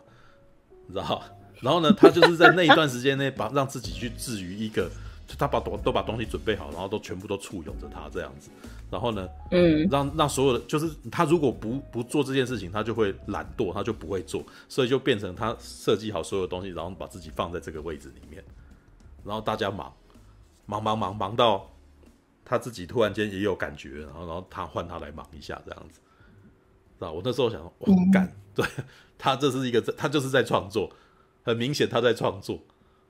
[0.87, 1.21] 你知道？
[1.59, 4.89] 然后呢，他就是在那一段时间内把让自己去置于一个，
[5.27, 8.49] 就他把都都把东西准备好，然后都全部都簇拥着他这样子。
[8.95, 18.41] 然后呢，嗯，让让所有的就是他如果不不做这件事情，他就会懒惰，他就不会做，所以就变成他设计好所有东西，然后把自己放在这个位置里面，
[19.25, 19.93] 然后大家忙，
[20.65, 21.69] 忙忙忙忙到
[22.45, 25.99] 他自己突然间也有感觉，然后然后他换他来忙一下这样子，
[26.97, 27.11] 是吧？
[27.11, 28.65] 我那时候想，我干，对
[29.19, 30.89] 他这是一个他就是在创作，
[31.43, 32.57] 很明显他在创作，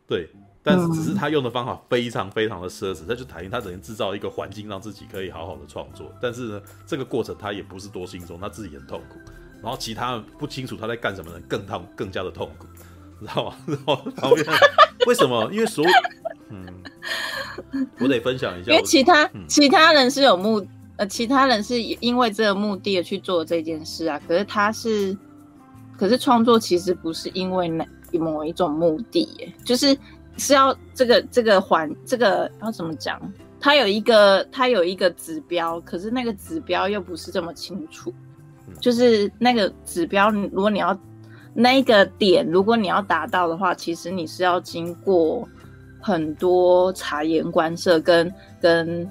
[0.07, 0.27] 对，
[0.65, 9.19] 但是只是他用的方法非常非常的奢侈，他就等于他等于制造一个环境让自己可以好好的创作，但是呢，这个过程他也不是多轻松，他自己很痛苦，
[9.61, 12.65] 然后其他不清楚他在干什么的人更痛更加的痛苦，
[13.21, 13.55] 知道吗？
[13.67, 14.43] 然后旁边
[15.05, 15.47] 为什么？
[15.53, 15.91] 因为所有
[16.49, 16.65] 嗯，
[17.99, 20.65] 我得分享一下，因为其他、嗯、其他人是有目
[20.97, 25.15] 呃，其他人是因为这个目的而去做这件事啊，可是他是。
[25.97, 27.87] 可是创作其实不是因为那
[28.19, 29.97] 某一种目的耶，就是
[30.37, 33.19] 是要这个这个环这个要怎么讲？
[33.59, 38.13] 它有一个它有一个指标，可是那个指标又不是这么清楚。
[38.79, 40.97] 就是那个指标，如果你要
[41.53, 45.47] 那个点，如果你要达到的话，其实你是要经过
[46.01, 49.09] 很多察言观色跟跟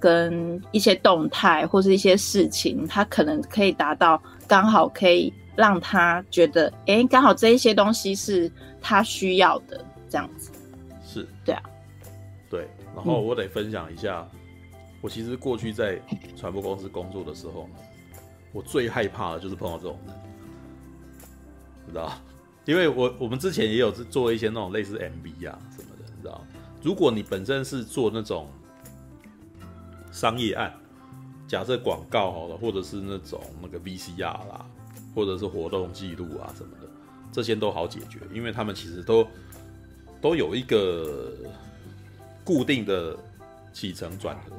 [0.00, 5.32] 跟一些动态或是一些事情，它可能可以达到刚好可以。
[5.56, 8.50] 让他觉得，哎、欸，刚好这一些东西是
[8.82, 10.43] 他需要的，这样子。
[11.14, 11.62] 是，对啊，
[12.50, 12.68] 对。
[12.94, 14.38] 然后我得分享一下，嗯、
[15.00, 16.00] 我其实过去在
[16.36, 17.74] 传播公司工作的时候呢，
[18.52, 20.16] 我最害怕的就是碰到这种人，
[21.86, 22.12] 你知道？
[22.64, 26.44] 因为我我们之前也有做一些那种类似 MV 啊什么的，你知道？
[26.82, 28.48] 如果你本身是做那种
[30.10, 30.72] 商业案，
[31.46, 34.66] 假设广告好了，或者是那种那个 VCR 啦。
[35.14, 36.88] 或者是活动记录啊什么的，
[37.30, 39.24] 这些都好解决，因为他们其实都
[40.24, 41.34] 都有一个
[42.42, 43.14] 固定的
[43.74, 44.56] 起承转合，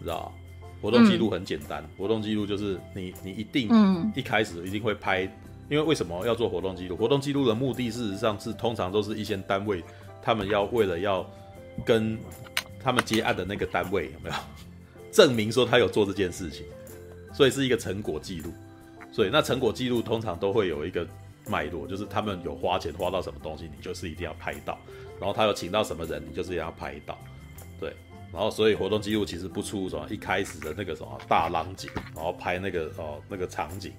[0.00, 0.32] 知道
[0.80, 3.68] 活动记录很简单，嗯、活动记录就是你你一定
[4.14, 5.32] 一开始一定会拍，嗯、
[5.70, 6.96] 因为为什么要做活动记录？
[6.96, 9.82] 活动记录的目的事实上是通常都是一些单位，
[10.22, 11.28] 他们要为了要
[11.84, 12.16] 跟
[12.80, 14.36] 他们接案的那个单位有没有
[15.10, 16.64] 证明说他有做这件事情，
[17.34, 18.52] 所以是一个成果记录。
[19.10, 21.04] 所以那成果记录通常都会有一个
[21.50, 24.74] 脉络，就是他们有花钱花到什么东西，你就是一定要拍到；
[25.18, 27.18] 然后他有请到什么人，你就是要拍到。
[27.80, 27.94] 对，
[28.32, 33.92] 然后所以活动记录其实不出什么一开始的那个什么大浪景，然后拍那个哦那个场景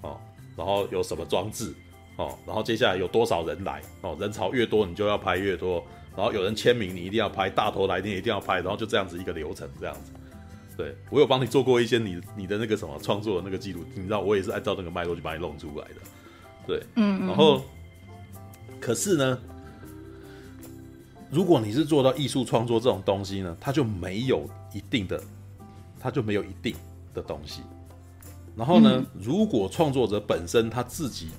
[0.00, 0.18] 哦，
[0.56, 1.74] 然后有什么装置
[2.16, 5.84] 哦，然后接下来有多少人来哦，人潮越多你就要拍越多，
[6.16, 10.12] 然后有人签名你一定要拍，大头来你也一定要拍，然后就这样子一个流程这样子。
[10.76, 15.94] 对，我有帮你做过一些你你的那个什么创作的那个记录，你知道我也是按照那个脉络去把你弄出来的。
[16.66, 17.62] 对，嗯，嗯，然后，
[18.80, 19.38] 可是呢，
[21.30, 25.22] 如果你是做到艺术创作这种东西呢，它就没有一定的，
[26.00, 26.74] 它就没有一定
[27.12, 27.62] 的东西。
[28.56, 31.30] 然后呢，嗯、如果创作者本身他自己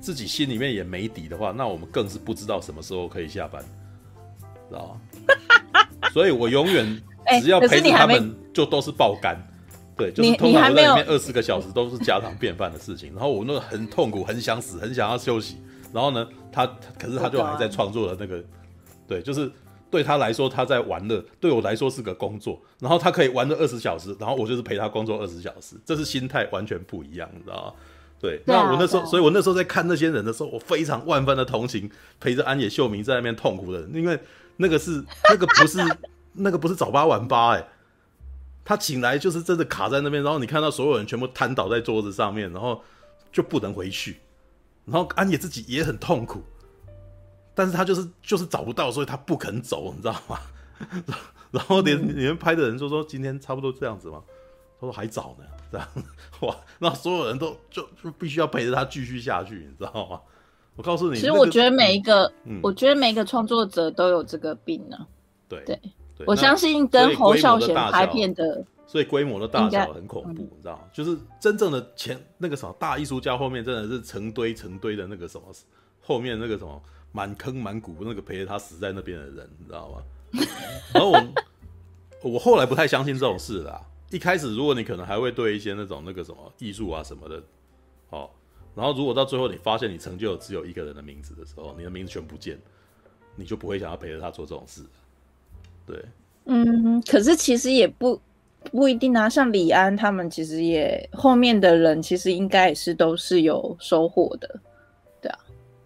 [0.00, 3.62] 自己心里面也没底的话，那我们更是不知道什么时候可以下班，
[4.68, 5.00] 知道吗？
[6.12, 7.02] 所以我永远。
[7.42, 9.36] 只要陪着他们，就都是爆肝，
[9.96, 13.12] 对，就是通常在里面二十个小时都是家常便饭的事情。
[13.14, 15.56] 然后我那个很痛苦，很想死，很想要休息。
[15.92, 16.66] 然后呢，他
[16.98, 18.44] 可是他就还在创作的那个，
[19.08, 19.50] 对，就是
[19.90, 22.60] 对他来说他在玩乐，对我来说是个工作。
[22.78, 27.72] 然后他可以玩了二十小时，然后我就是陪他工作二十小时，这是心态完全不一样，你知道吗？
[28.20, 34.18] 对，那我那时候，所以我那时候在看那些人的时候，我非常万分的同情陪着安野秀明在那边痛苦的人，因为
[34.58, 35.78] 那个是那个不是。
[36.38, 37.66] 那个不是早八晚八哎，
[38.66, 42.82] 他醒来就是真的卡在那边，然后你看到所有人全部瘫倒在桌子上面，然后
[43.30, 44.18] 就不能回去，
[44.84, 46.42] 然后安野自己也很痛苦，
[47.54, 50.40] 但是他就是就是找不到，所以他不肯走，你知道吗？
[51.52, 54.20] 然后连你们拍的人就说今天差不多这样子吗？
[54.80, 55.88] 他说还早呢，这样
[56.40, 60.20] 哇，那所有人都就就必须要陪着他继续下去，你知道吗？
[60.74, 65.06] 我告诉你，其实我觉得每一个，嗯、我觉得每一个创作者都有这个病呢、啊，
[65.48, 65.80] 对对。
[66.24, 70.84] 我相信跟侯孝贤拍片的，所以规模的大小很恐怖，你知道吗？
[70.92, 75.44] 就是真正的前那个什么大艺术家后面真的是成堆成堆的那个什么，
[76.00, 76.80] 后面那个什么
[77.12, 80.02] 满坑满谷那个陪着他死在那边的人，你知道吗？
[80.94, 83.80] 然后我我后来不太相信这种事啦。
[84.10, 87.42] 一开始如果你可能还会对一些那种那个什么艺术啊什么的，
[88.10, 88.30] 哦，
[88.74, 92.56] 然后如果到最后你发现你成就只有一个人的名字的时候，你的名字全不见，
[93.34, 94.82] 你就不会想要陪着他做这种事。
[95.86, 96.04] 对，
[96.46, 98.20] 嗯，可是其实也不
[98.72, 99.28] 不一定啊。
[99.28, 104.60] 像李安他们，其实也后面的人，其实应该也是都是有收获的，
[105.20, 105.38] 对啊，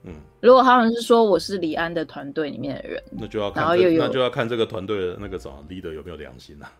[0.05, 0.13] 嗯。
[0.41, 6.73] 如果他们是说我是李安的团队里面的人，那就要看，然后又有那就要看这个团队的那个什么 leader 有没有良心啊。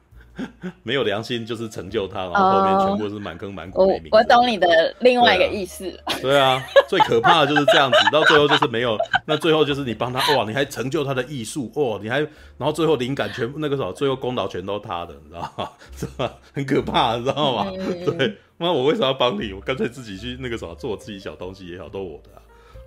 [0.83, 4.09] 没有良心就是成就他，然后后面全部是满坑满谷没名。
[4.13, 4.67] 我我懂你的
[5.01, 5.93] 另外一个意思。
[6.21, 15.71] 对啊，最可怕的就是这样子，到最后就是没有， 那最后就是你帮他哇，你还成就他的艺术哦，你还然后最后灵感全部那个什么，最后功劳全都他的，你知道吗？
[15.97, 16.33] 是吧？
[16.53, 17.67] 很可怕，你知道吗？
[17.79, 19.53] 嗯、对，那我为什么要帮你？
[19.53, 22.43] 我干脆自己去那个什么做我自己小东西也好，都我的、啊，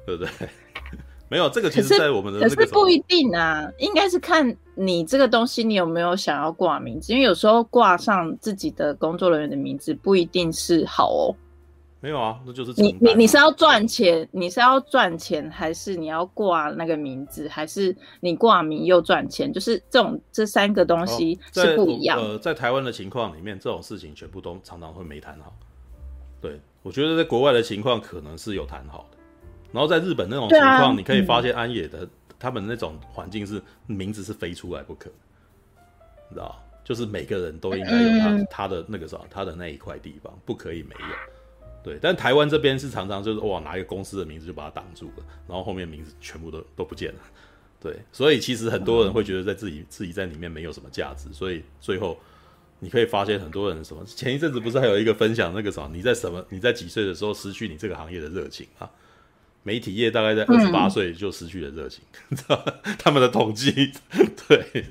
[0.06, 0.30] 对不对？
[1.34, 11.36] 没有这个，其实在我们的可是不一定啊，应该是看你这个东西你有没有想要挂名字，因为有时候挂上自己的工作人员的名字不一定是好哦。
[12.02, 19.52] 没有啊，那就是你你你是要赚钱，你是要赚钱，还是你要挂那个名字，还是你挂名又赚钱？
[19.52, 22.20] 就是这种这三个东西是不一样。
[22.20, 25.52] 呃，在台湾的情况里面，这种事情全部都常常会没谈好。
[26.40, 29.18] 对，我觉得在国外的情况可能是有谈好的。
[29.74, 32.10] 然后在日本那种情况，啊、你可以发现安野的、嗯、
[32.40, 35.10] 他们那种环境是名字是非出来不可，
[36.30, 41.16] 你知道，就是每个人都应该有他、嗯、他的那个啥，他的那一块地方不可以没有。
[41.84, 47.20] 对，但台湾这边是常常就是哇，拿一个公司的名字就把它挡住了，然后后面名字全部都都不见了。
[47.82, 52.18] 对，所以其实很多人会觉得在自己自己在里面没有什么价值，所以最后
[52.80, 58.90] 你可以发现很多人什么，前一阵子不是还有一个分享那个什么，你在什么你在几岁的时候失去你这个行业的热情啊？
[59.64, 62.04] 媒体业大概在二十八岁就失去了热情，
[63.00, 63.92] 他们的统计
[64.48, 64.86] 对。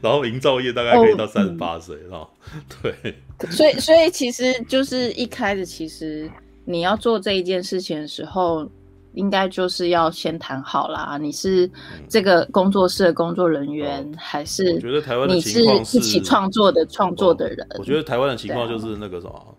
[0.00, 2.28] 然后营造业大概可以到三十八岁，哦，
[2.82, 3.14] 对。
[3.48, 6.28] 所以，所以其实就是一开始，其实
[6.64, 8.68] 你要做这一件事情的时候，
[9.14, 11.16] 应该就是要先谈好啦。
[11.16, 11.70] 你是
[12.08, 17.64] 这个工作室的工作人员，嗯、还是我觉得台湾你是一起创作的创作的人？
[17.78, 19.56] 我觉得台湾的情况就是那个什么，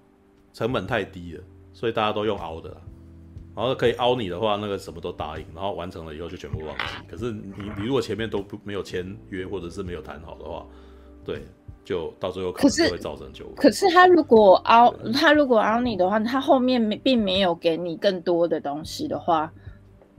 [0.54, 2.76] 成本太低了，所以大家都用熬的。
[3.60, 6.84] 然后可以凹你的话，那个什么都答应，然后完成了以后就全部忘记。
[7.10, 10.66] 可是你你如果前面都不没有签约或者是没有谈好的话，
[11.26, 11.44] 对，
[11.84, 13.56] 就到最后可能就会造成纠纷。
[13.58, 19.52] 可是他如果凹他如果凹你的话，他后面没并没有给你更多的东西的话，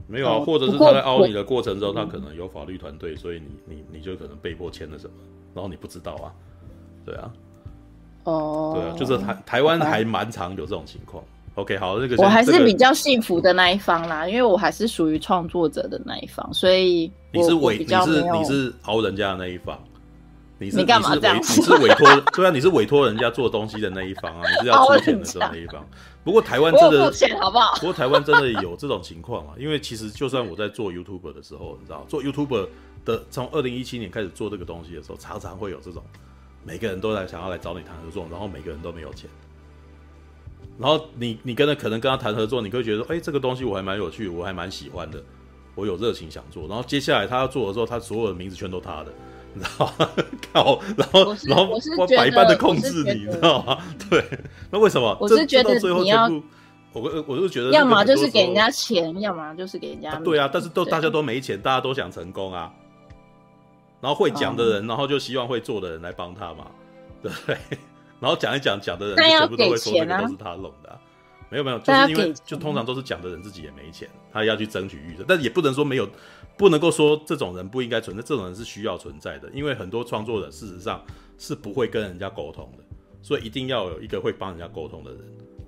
[0.05, 5.13] 没有啊，或者是他在凹你的过程中，他可能有法律团队，所以你你你就可能被迫签了什么，
[5.55, 6.29] 然后你不知道啊，
[7.03, 7.33] 对啊，
[8.25, 11.23] 哦，对啊，就是台台湾还蛮常有这种情况。
[11.55, 19.77] OK，好，这个我还是比较幸福的那一方啦，因为我还是属于创作者的那一方，所以你是委，你是你是熬人家的那一方，
[20.57, 21.37] 你是你干嘛这样？
[21.37, 25.85] 你是委托，对啊，你是委托人家做东西的那一方啊，你是要出钱的那一方。
[26.23, 27.11] 不过台湾真的，
[27.41, 27.75] 好不好？
[27.79, 32.69] 不过台湾真的有这种情况啊，因为其实就算我在做 YouTuber 的时候，你知道，做 YouTuber
[33.03, 36.01] 的从二零一七年开始做这个东西的时候，常常会有这种，
[36.63, 39.29] 每个人都来想要来找你谈合作，然后每个人都没有钱。
[40.79, 45.23] 然后你你跟他可能跟他谈合作，你会觉得哎，这个东西我还蛮有趣，我还蛮喜欢的，
[45.75, 46.67] 我有热情想做。
[46.67, 49.13] 然后接下来他要做的时候，他所有的名字全都他的，
[49.53, 50.09] 你知道吗？
[50.53, 53.77] 靠，然后然后我百般的控制你，你知道吗？
[54.09, 54.23] 对，
[54.71, 55.15] 那为什么？
[55.19, 56.29] 我是觉得你要，
[56.93, 60.15] 我我是觉得，要么就是给人家钱，要么就是给人家。
[60.19, 62.71] 对啊，但是都大家都没钱，大家都想成功啊。
[64.01, 66.65] 然后会讲的人，然后就希望会做的人来帮他嘛，
[67.21, 67.57] 对不对？
[68.21, 71.01] 然后讲一讲讲的人，全部都会说这个都是他弄的，啊，
[71.49, 76.07] 没有没有，就是因为就通常都是讲的人自己也没钱，他要去争取预算，但也不能说没有，
[76.55, 81.03] 不能够说这种人不应该存在，这种人是需要存在的，因为很多创作者事实上
[81.39, 82.83] 是不会跟人家沟通的，
[83.23, 85.21] 所以一定要有一个会帮人家沟通的人。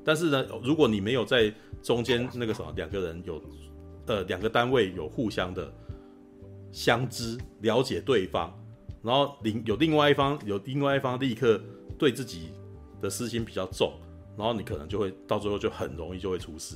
[0.05, 3.41] 但是呢，如果你没有在中间那个什么两个人有
[4.05, 5.73] 呃两个单位有互相的
[6.71, 8.53] 相知了解对方，
[9.01, 11.59] 然后另有另外一方有另外一方立刻。
[12.03, 12.49] 对自己
[13.01, 13.93] 的私心比较重，
[14.37, 16.75] 然后你可能就会到最后就很容易就会出事，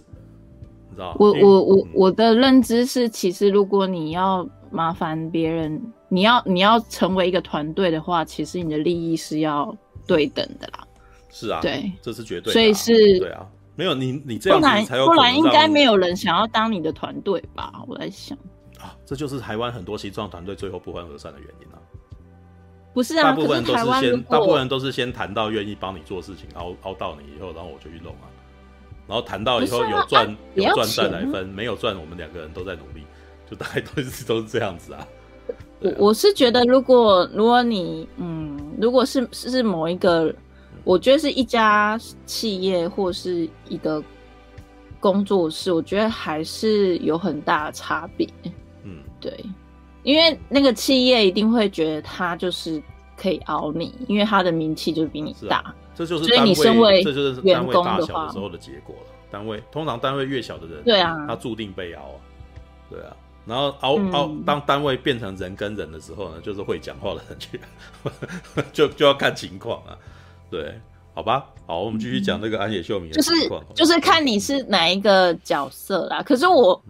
[0.90, 1.14] 你知道？
[1.20, 10.88] 我我我、嗯、我的认知是，其实如果你要麻烦别人，你要你要成为一个团队的话，其实你的利益是要对等的啦。
[11.30, 12.52] 是啊，对，这是绝对的。
[12.54, 17.84] 所以是，对啊，没有你你这样子才有可能，不然应该没有人想要当你的团队吧？
[17.86, 18.38] 我在想
[18.80, 21.78] 啊，这就是台湾很多西装团队最后不欢而散的原因啊。
[22.98, 28.26] 不是啊，大部分都是先，大部分人都是先谈到愿意帮你做事情，凹凹到你以后，然后我就去弄啊。
[29.08, 33.04] 然后谈到以后有赚、啊、有赚再来分，没有赚我们两个人都在努力，
[33.48, 35.08] 就大概都是 都是这样子啊。
[35.80, 40.34] 我、啊、我是觉得，如果如果你嗯，如果是是某一个，
[40.84, 44.04] 我觉得是一家企业或是一个
[45.00, 48.28] 工作室，我觉得还是有很大的差别。
[48.82, 49.32] 嗯，对。
[50.04, 52.82] 因为那个企业一定会觉得他就是
[53.16, 59.14] 可以熬你，因为他的名气就是比你大，啊、这就是所以你身为这就是员工大小的时候的结果了。
[59.30, 62.20] 单位通常单位越小的人，对啊，他注定被熬啊，
[62.90, 63.16] 对啊。
[63.46, 67.60] 然后熬熬当单位变成人跟人的时候呢，就是会讲话的人去，
[68.72, 69.98] 就就要看情况啊。
[70.50, 70.80] 对，
[71.14, 76.22] 好吧，好，我们继续讲那个安野秀明的情况，就是就是看你是哪一个角色啦。
[76.24, 76.82] 可是我。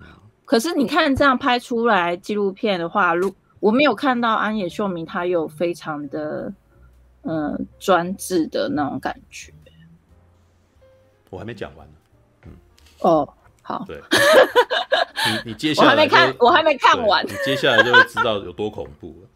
[0.47, 6.53] 嗯可是你看这样拍出来纪录片的话，如我没有看到安野秀明，他有非常的
[7.23, 9.51] 呃专制的那种感觉。
[11.29, 11.93] 我还没讲完呢。
[12.45, 12.51] 嗯。
[13.01, 13.27] 哦，
[13.61, 13.83] 好。
[13.85, 14.01] 对。
[15.43, 19.27] 你你接下来我还没看，我还没看完，你接下来就会知道有多恐怖了。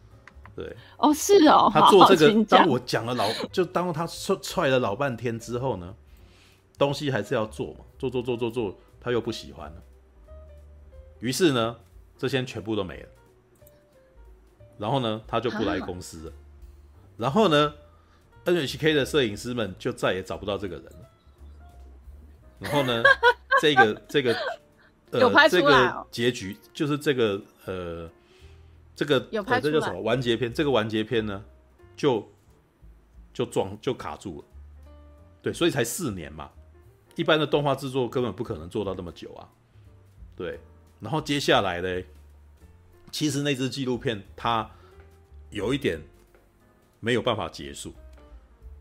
[0.56, 5.94] 对，哦，是哦，他做这个，当我讲了老，就当他踹踹了老半天之后呢，
[6.78, 9.82] 东西还是要做嘛，做做做做做，他又不喜欢了，
[11.22, 11.76] 于是呢，
[12.18, 13.08] 这些全部都没了，
[14.76, 16.34] 然后呢，他就不来公司了，啊、
[17.16, 17.72] 然后呢
[18.44, 21.08] ，NHK 的摄影师们就再也找不到这个人了，
[22.58, 23.02] 然后呢，
[23.62, 24.34] 这个这个
[25.12, 28.10] 呃，这个结局就是这个呃。
[28.94, 30.52] 这个有拍、呃、这叫什么完结篇？
[30.52, 31.42] 这个完结篇呢，
[31.96, 32.30] 就
[33.32, 34.44] 就撞就卡住了，
[35.40, 36.50] 对，所以才四年嘛。
[37.16, 39.48] 一般的动画制作根本不可能做到那么久啊，
[40.36, 40.60] 对。
[41.02, 42.02] 然后接下来呢，
[43.10, 44.70] 其实那支纪录片它
[45.50, 46.00] 有一点
[47.00, 47.92] 没有办法结束，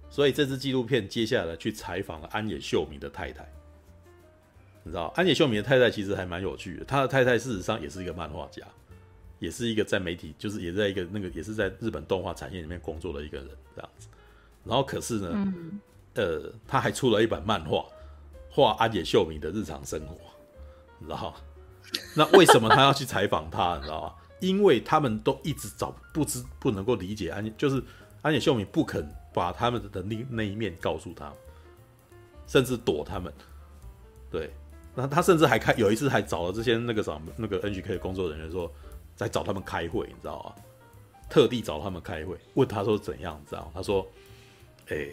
[0.09, 3.43] 所以这支纪录片接下来去采访了安野秀明的太太，
[4.83, 8.65] 你知道，安野秀明的太太其实还蛮有趣的，他的太太事实上也是一个漫画家。
[9.39, 14.07] 也是一个在媒体，就是也在一个那个，也是在日本动画产业里面工作的一个人这样子。
[14.63, 15.79] 然后可是呢，嗯、
[16.13, 17.83] 呃，他还出了一本漫画，
[18.51, 20.15] 画安野秀明的日常生活，
[20.99, 21.33] 你知道？
[22.15, 23.75] 那为什么他要去采访他？
[23.77, 24.13] 你知道吗？
[24.39, 27.83] 因为他们都一直找不知不能够理解安，就是
[28.21, 31.31] 安野秀明不肯把他们的那那一面告诉他，
[32.47, 33.31] 甚至躲他们。
[34.29, 34.51] 对，
[34.95, 38.71] 那他甚至还开有一次还找了这些那个什么那个 NGK 的工作人员说。
[39.13, 40.63] 在找他们开会，你知道吗？
[41.29, 43.39] 特地找他们开会，问他说怎样？
[43.39, 43.71] 你知道吗？
[43.75, 44.07] 他说
[44.89, 45.09] ：“哎、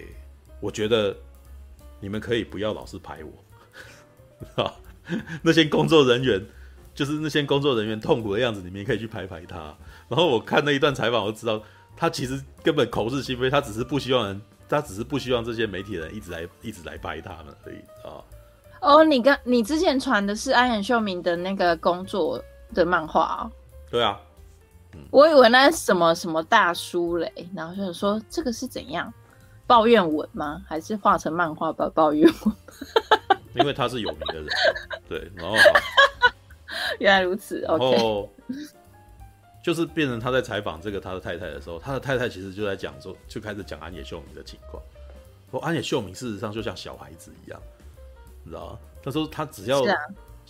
[0.60, 1.14] 我觉得
[2.00, 3.34] 你们可以不要老是拍我，
[4.64, 4.72] 啊，
[5.42, 6.42] 那些工作人员，
[6.98, 9.72] 就是那些工作人员痛苦的样子，你们也可以去拍拍他。”
[10.10, 11.62] 然后我看那一段采访，我就知道
[11.96, 18.18] 他其实根本口是心非，他只是不希望人，他只是不希望这些媒体人一直来一直来拍他们而已啊。
[18.80, 22.42] 哦，你跟你之前传的是安野秀明的那个工作
[22.74, 23.50] 的漫画啊？
[23.88, 24.20] 对啊，
[24.94, 29.14] 嗯、我以为那是什么什么大叔嘞，然后就想说这个是怎样
[29.68, 30.60] 抱怨文吗？
[30.66, 32.54] 还是画成漫画吧抱怨文？
[33.54, 34.48] 因为他是有名的人，
[35.08, 35.56] 对，然后
[36.98, 38.30] 原来如此，然后
[39.62, 44.82] 就是变成他在采访这个他的太太的时候，他的太太其实就在讲说，就开始讲安野秀明的情况。
[45.50, 47.60] 说安野秀明事实上就像小孩子一样，
[48.44, 48.78] 你知道吗？
[49.02, 49.82] 他说他只要。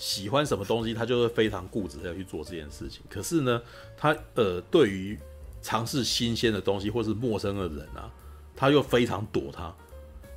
[0.01, 3.03] 喜欢什么东西，他就会非常固执的要去做这件事情。
[3.11, 3.61] 可是呢，
[3.97, 5.19] 他呃，对于
[5.61, 8.09] 尝试新鲜的东西或是陌生的人啊，
[8.55, 9.75] 他又非常躲他，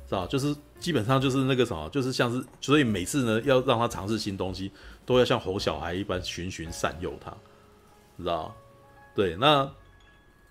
[0.08, 0.26] 知道？
[0.26, 4.72] 就是基本上就是那个什么，就是像是，所以每次呢，要让他尝试新东西，
[5.04, 7.30] 都要像哄小孩一般循循善诱他，
[8.18, 8.54] 知道？
[9.14, 9.70] 对，那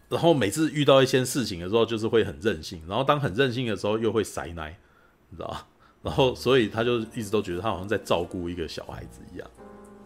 [0.10, 4.78] 然后每次遇到一些事情的时候，就是会很任性，然后当很任性的时候，又会塞奶，
[5.30, 5.68] 你知道？
[6.04, 9.48] 然后，所以他就一直都觉得他好像在照顾一个小孩子一样，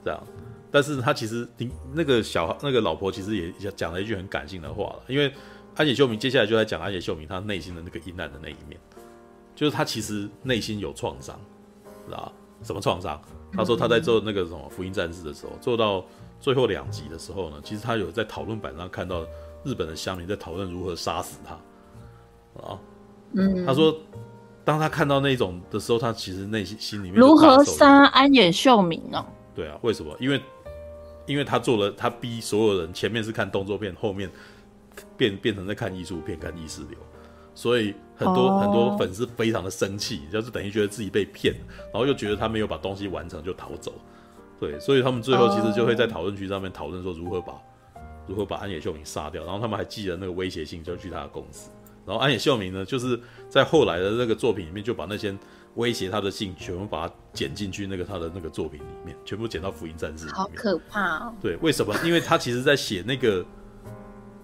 [0.04, 0.22] 这样。
[0.70, 5.04] 但是他其实听，那个小孩那个老婆其实也讲了一句很感性的话了。
[5.08, 5.34] 因为
[5.76, 8.78] 安野秀明接下来就在讲安野秀明他内心的那个阴暗的那一面，
[9.56, 11.40] 就是他其实内心有创伤，
[12.06, 12.32] 知道
[12.62, 13.22] 什么创伤？
[13.56, 16.06] 他说他在做那个什么《福音战士》的时候，做到
[16.40, 19.26] 最后两集的时候呢，其实他有在讨论板上看到
[19.64, 21.54] 日本的乡民在讨论如何杀死他，
[22.62, 22.80] 啊，
[23.34, 23.96] 嗯，他说。
[24.66, 29.24] 当他看到那种的时候，他其实内心心里面如何杀安野秀明哦？
[29.54, 30.12] 对啊，为什么？
[30.20, 30.42] 因为
[31.28, 34.28] 因为他做了，他逼所有人前面是看动作片，后面
[35.16, 36.98] 变变成在看艺术片，看意识流，
[37.56, 41.56] 所以很多、哦、很多粉丝非常的生气，就是等于觉得自己被骗，
[41.92, 43.94] 然后又觉得他没有把东西完成就逃走，
[44.60, 47.54] 对，所以他们最后其实就会在讨论区上面讨论说如何把
[48.28, 51.72] 如何把安野秀明杀掉，然后他们还寄了那个威胁信，就去他的公司。
[52.06, 55.36] 然后安野秀明呢，就是在后来的那个作品里面，就把那些
[55.74, 60.36] 威胁他的信全部把它剪进去那个他的那个作品里面，全部剪到《福音战士》里面。
[60.36, 61.34] 好可怕哦！
[61.42, 61.96] 对，为什么？
[62.04, 63.42] 因为他其实在写那个《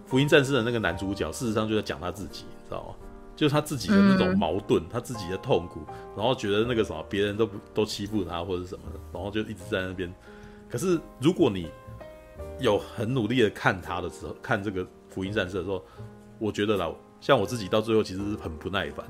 [0.07, 2.95] 福音战士》的那个男主角，事实上就在讲他自己，你知道吗？
[3.35, 5.81] 就是他自己的那种矛盾，嗯、他自己的痛苦，
[6.15, 10.13] 然后觉得那个什么别人都不都欺负他或者什么的，然后就一直在那边。
[10.69, 11.69] 可是如果你
[12.59, 15.83] 有很努力的看他的时候，看这个《福音战士》的时候，
[16.39, 16.89] 我觉得啦。
[17.19, 19.05] 像我自己到最后其实是很不耐烦，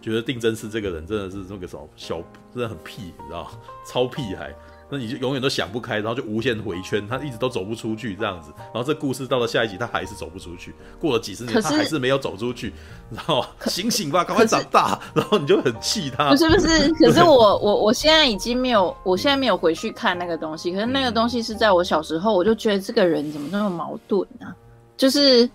[0.00, 2.20] 觉得定真寺这个人真的是那个什么小，
[2.52, 3.48] 真的很屁，你知道
[3.86, 4.52] 超屁孩，
[4.88, 8.52] 那你就永远都想不开，然后就无限回圈，他一直都走不出去这样子。
[8.56, 10.74] 然后这故事到了下一集，他还是走不出去。
[11.00, 12.72] 过了几十年，他还是没有走出去，
[13.10, 14.98] 然后醒醒吧，赶快长大。
[15.12, 16.30] 然后你就很气他。
[16.30, 20.72] 不是不是， 可是我我我现在已经没有，我现在没有回去看那个东西。
[20.72, 24.54] 可是那个东西是在我小时候，我就觉得这个人怎么那么矛盾啊？
[24.96, 25.48] 就是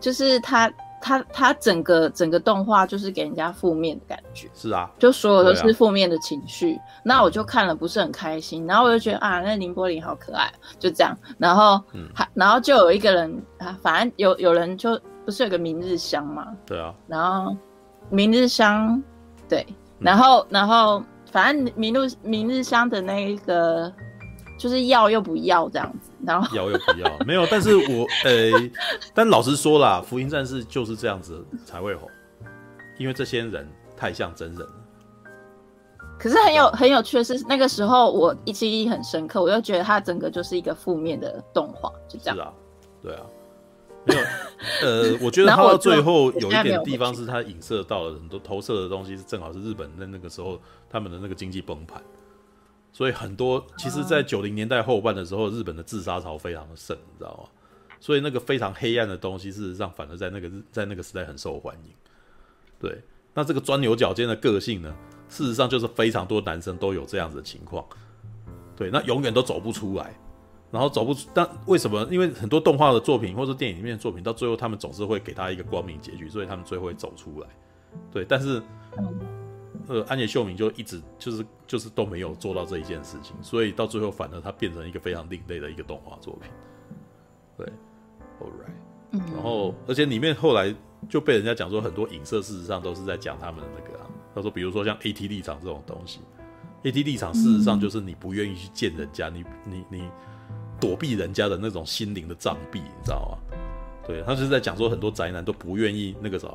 [0.00, 0.72] 就是他。
[1.08, 4.46] 他他整个整个动画就是给人家负面的感觉。
[4.52, 6.74] 是啊，就所有都是负面的情绪。
[6.74, 11.16] 啊、那我就看了不是很开心，然后我就觉得啊，那綾波林好可爱，就这样。
[11.38, 16.46] 然后，嗯，还然后就有一个人啊，反正有有人就不是有个明日香嘛？
[16.66, 16.94] 对啊。
[17.06, 17.56] 然后
[18.10, 19.02] 明日香，
[19.48, 19.66] 对，
[19.98, 21.02] 然后、嗯、然后
[21.32, 23.90] 反正明日明日香的那一个。
[24.58, 27.46] 就是要又不要这样子，然后要又不要，没有。
[27.50, 28.72] 但是我呃、欸，
[29.14, 32.08] 但老实说啦，福音战士就是这样子才会红，
[32.98, 34.74] 因为这些人太像真人了。
[36.18, 42.36] 可是很有很有趣的是，那个时候我一记忆很深刻，我就觉得它整个就是一个负面的动画，就这样。
[42.36, 42.52] 是啊，
[43.00, 43.22] 对啊，
[44.04, 44.20] 没有。
[44.82, 50.60] 呃，我觉得他到最后有一点地方是他影射到了很多投射的东西，是正好是日本在那个时候
[50.90, 52.02] 他们的那个经济崩盘。
[52.98, 57.48] 所以很多，其实，在九零年代后半的时候，日本的自杀潮非常的盛，你知道吗？
[58.00, 61.92] 所以那个非常黑暗的东西，事实上反而在那个日，在那个时代很受欢迎。
[62.80, 63.00] 对，
[63.34, 64.92] 那这个钻牛角尖的个性呢，
[65.28, 67.86] 事实上就是非常多男生都有这样子的情况。
[68.74, 70.18] 对，那永远都走不出来，
[70.72, 72.04] 然后走不出，但为什么？
[72.10, 77.46] 因为很多动画的作品或者电影里面的作品，到最后他们总是会给他一个光明结局，所以他们最后会走出来。
[78.10, 78.60] 对，但是。
[79.88, 86.50] 呃，安野秀明就一直就是就是都没有做到这一件事情，所以到最后反而他变成一个非常另类的一个动画作品。
[87.56, 87.66] 对
[88.38, 88.72] ，All right，
[89.12, 90.74] 嗯，然后而且里面后来
[91.08, 94.06] 就被人家讲说很多影射，事实上都是在讲他们的那个啊。
[94.34, 96.20] 他说，比如说像 AT 立场这种东西
[96.84, 100.10] ，AT 立场事实上就是你不愿意去见人家，你你你
[100.78, 103.56] 躲避人家的那种心灵的障壁，你知道吗？
[104.06, 106.48] 对，他就是在讲说很多宅男都不愿意那个啥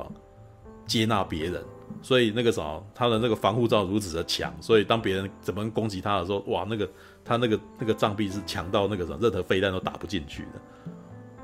[0.86, 1.64] 接纳别人。
[2.02, 6.88] 所以那个什么，他的那个防护罩如此的强，所以当别人怎么攻击他的时候，哇，那个
[7.24, 10.60] 他那个那个障壁是强到那个什么，任何飞弹都打不进去的。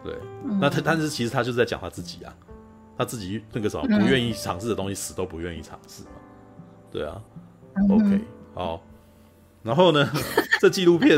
[0.03, 2.35] 对，嗯、那他但是其实他就是在讲他自己啊，
[2.97, 6.11] 他自己那个什么不愿意尝试的东西，死都不愿意尝试嘛。
[6.91, 7.21] 对啊、
[7.75, 8.21] 嗯、，OK，
[8.55, 8.83] 好。
[9.63, 10.11] 然后呢，
[10.59, 11.15] 这纪录片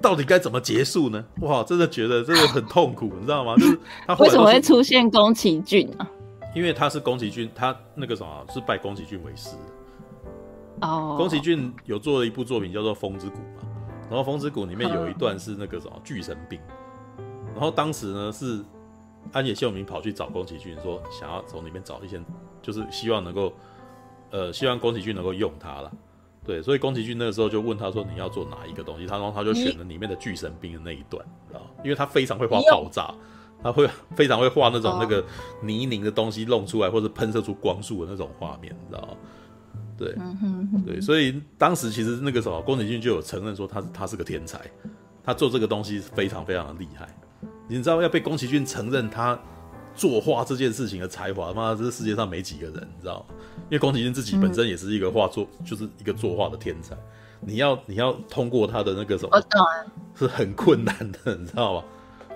[0.00, 1.24] 到底该怎么结束呢？
[1.40, 3.56] 哇，真的觉得真的很痛苦，你知道吗？
[3.56, 6.08] 就是他为什么会出现宫崎骏啊？
[6.56, 10.86] 因为他是宫崎骏，他那个什么是拜宫崎骏为师的。
[10.88, 11.14] 哦。
[11.18, 13.68] 宫崎骏有做了一部作品叫做《风之谷》嘛，
[14.08, 16.58] 然后《风之谷》里面有一段是那个什么巨神兵，
[17.52, 18.64] 然后当时呢是
[19.32, 22.18] 安野秀明跑去找宫崎骏说，想要从里面找一些，
[22.62, 23.52] 就是希望能够，
[24.30, 25.92] 呃，希望宫崎骏能够用它了。
[26.42, 29.06] 对，所以宫崎骏那个时候就问他说，你要做哪一个东西？
[29.06, 33.12] 他然后他就选了里面的巨神兵的那一段，啊，因为他非常会画爆炸。
[33.62, 35.24] 他会非常会画那种那个
[35.62, 39.16] 泥泞的东西弄出来，或者喷射出光束的那种画面，你知道吗？
[39.98, 40.14] 对，
[40.84, 44.60] 对，所以当时其实那个时候宫崎骏就有承认说他他是个天才，
[45.24, 47.08] 他做这个东西非常非常的厉害。
[47.66, 49.38] 你知道要被宫崎骏承认他
[49.94, 53.34] 作画这件事情的才华，妈，这世界上没几个人，你知道吗？
[53.64, 56.94] 因为宫崎骏自己本身也是一个画作，就是一个作画的天才。
[57.40, 59.42] 你要你要通过他的那个什么，
[60.14, 61.84] 是很困难的，你知道吗？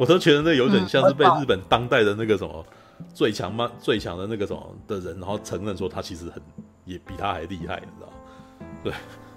[0.00, 2.64] 我都觉得那有点像是被日本当代的那个什么
[3.12, 6.42] 最强嘛，最强的那个什么的人，然后承认说他其实很
[6.86, 8.66] 也比他还厉害，你知道吗？
[8.82, 8.92] 对，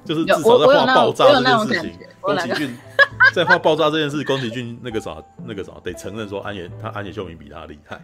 [0.06, 2.78] 就是至少在画爆炸这件事情，宫崎骏
[3.36, 7.98] 在画爆炸这件事，宫崎骏那个啥那个啥得承认说安野他安野秀明比他厉害，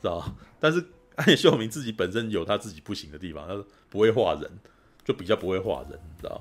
[0.00, 0.24] 知道？
[0.60, 0.84] 但是
[1.16, 4.48] 安野秀明自己本身有他自己不行的地方，他不会画人，
[5.04, 6.40] 就比较不会画人，知道？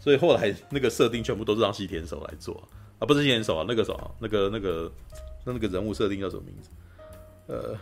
[0.00, 2.54] 所以后来那个设定全部都是让西田守来做。
[2.54, 2.64] 啊，
[3.04, 4.90] 不是新人手啊，那个什么，那个那个
[5.44, 6.70] 那那个人物设定叫什么名字？
[7.48, 7.76] 呃，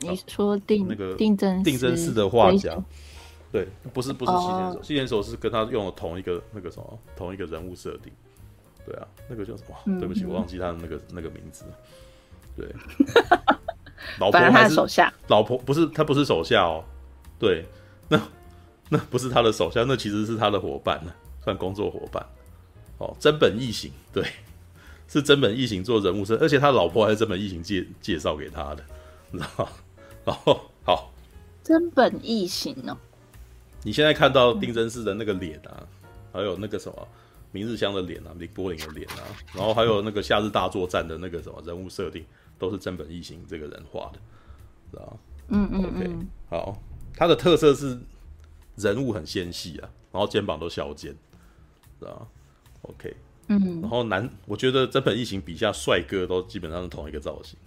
[0.00, 2.76] 你说定那个定真定真寺的画家，
[3.52, 8.12] 对，不是不是新人手，新人手是跟他用了同一个那个什么同一个人物设定，
[8.84, 9.76] 对啊，那个叫什么？
[9.86, 11.64] 嗯、对不起，我忘记他的那个那个名字。
[12.56, 12.66] 对，
[14.18, 15.12] 老婆还是手下？
[15.28, 16.82] 老婆不是他不是手下哦，
[17.38, 17.66] 对，
[18.08, 18.20] 那
[18.88, 21.12] 那不是他的手下，那其实是他的伙伴呢，
[21.44, 22.26] 算工作伙伴。
[22.98, 24.24] 哦，真本义行，对，
[25.08, 28.84] 是真本义行做人物设，而且他老婆还是真本义行介介绍给他的，
[29.30, 29.70] 你知道吗？
[30.24, 31.12] 然后好，
[31.62, 32.96] 真本义行哦。
[33.82, 35.86] 你现在看到丁真寺的那个脸啊，嗯、
[36.32, 37.08] 还有那个什么
[37.52, 39.22] 明日香的脸啊，綾波林的脸啊，
[39.54, 42.24] 然后还有那个夏日大作战的那个什么人物设定，
[42.58, 44.18] 都是真本义行这个人画的，
[44.90, 45.18] 知道吗？
[45.48, 46.82] 嗯嗯，嗯 OK，好，
[47.14, 47.96] 他的特色是
[48.74, 51.14] 人物很纤细啊，然后肩膀都削尖，
[52.00, 52.26] 知道吗
[52.88, 53.16] ？OK，
[53.48, 57.58] 嗯，然后男，我觉得真本异形笔下帅哥都基本上是同一个造型，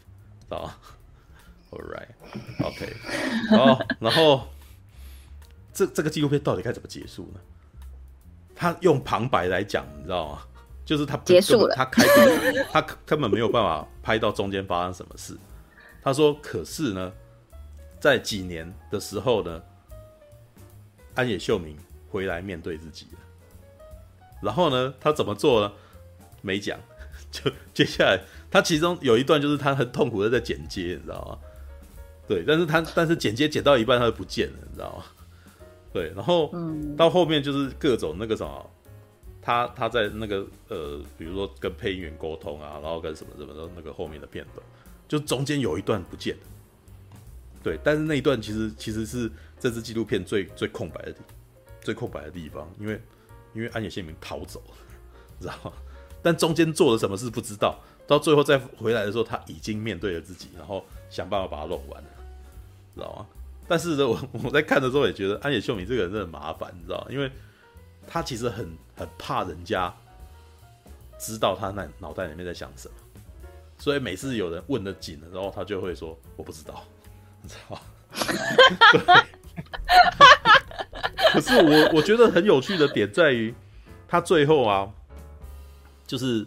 [0.42, 0.76] 知道吗
[1.72, 3.52] ？All right，OK，、 okay.
[3.52, 4.48] 然后，然后
[5.74, 7.40] 这这个纪录片到底该怎么结束呢？
[8.56, 10.42] 他用旁白来讲，你知道吗？
[10.84, 12.04] 就是他结束了，他开，
[12.72, 15.38] 他根本没有办法拍到中间发生什么事，
[16.02, 17.14] 他说：“可是呢，
[18.00, 19.62] 在几年的时候呢，
[21.14, 21.78] 安野秀明
[22.10, 23.20] 回来面对自己了。
[24.42, 25.72] 然后呢，他怎么做呢？
[26.42, 26.80] 没讲。
[27.32, 28.20] 就接下来，
[28.50, 31.38] 他其中有一段就是他很痛苦的在剪接，你知道吗？
[32.28, 35.04] 对，但是他但是剪接剪到一半他就不见了，你知道吗？
[35.94, 36.52] 对，然后
[36.98, 38.70] 到后面就是各种那个什么，
[39.42, 44.66] 他他在那个呃，比如说跟配音员沟通啊，然后跟什么什么的那个后面的片段。”
[45.08, 46.42] 就中间有一段不见了，
[47.64, 49.30] 对，但是那一段其实其实是
[49.60, 51.20] 这支纪录片最最空白的地，
[51.82, 53.02] 最空白的地方，因为
[53.60, 54.76] 因为安野秀明逃走了，
[55.42, 55.74] 知道吗？
[56.22, 62.10] 但中间做了什么事不知道，到最后再回来的时候，他已经面对了自己，然后想办法把它弄完了，
[62.96, 63.26] 知道吗？
[63.68, 67.08] 但是，我 我在看的时候也觉得安野秀明这个人真的很麻烦，你知道吗？
[67.10, 67.30] 因为
[68.08, 69.94] 他其实很很怕人家
[71.20, 72.94] 知道他那脑袋里面在想什么。
[73.78, 76.84] 所以每次有人问得紧的时候，他就会说：“我不知道，
[77.42, 77.82] 你知道吗？”
[81.32, 83.54] 可是我我觉得很有趣的点在于，
[84.08, 84.90] 他最后啊，
[86.08, 86.46] 就是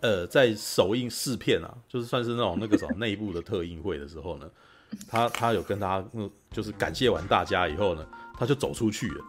[0.00, 4.48] 呃，在首映试片啊，就是算是那种那个什么内部的特映会的时候呢，
[5.08, 8.06] 他他有跟他嗯，就是感谢完大家以后呢，
[8.38, 9.24] 他就走出去了。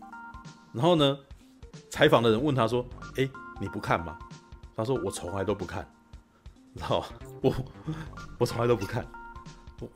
[0.74, 1.18] 然后呢，
[1.90, 2.86] 采访的人问他说
[3.18, 3.28] ：“哎，
[3.60, 4.20] 你不看吗？”
[4.76, 5.90] 他说：“我从来都不看。”
[6.76, 7.06] 知道
[7.42, 7.56] 我
[8.38, 9.08] 我从来都不看，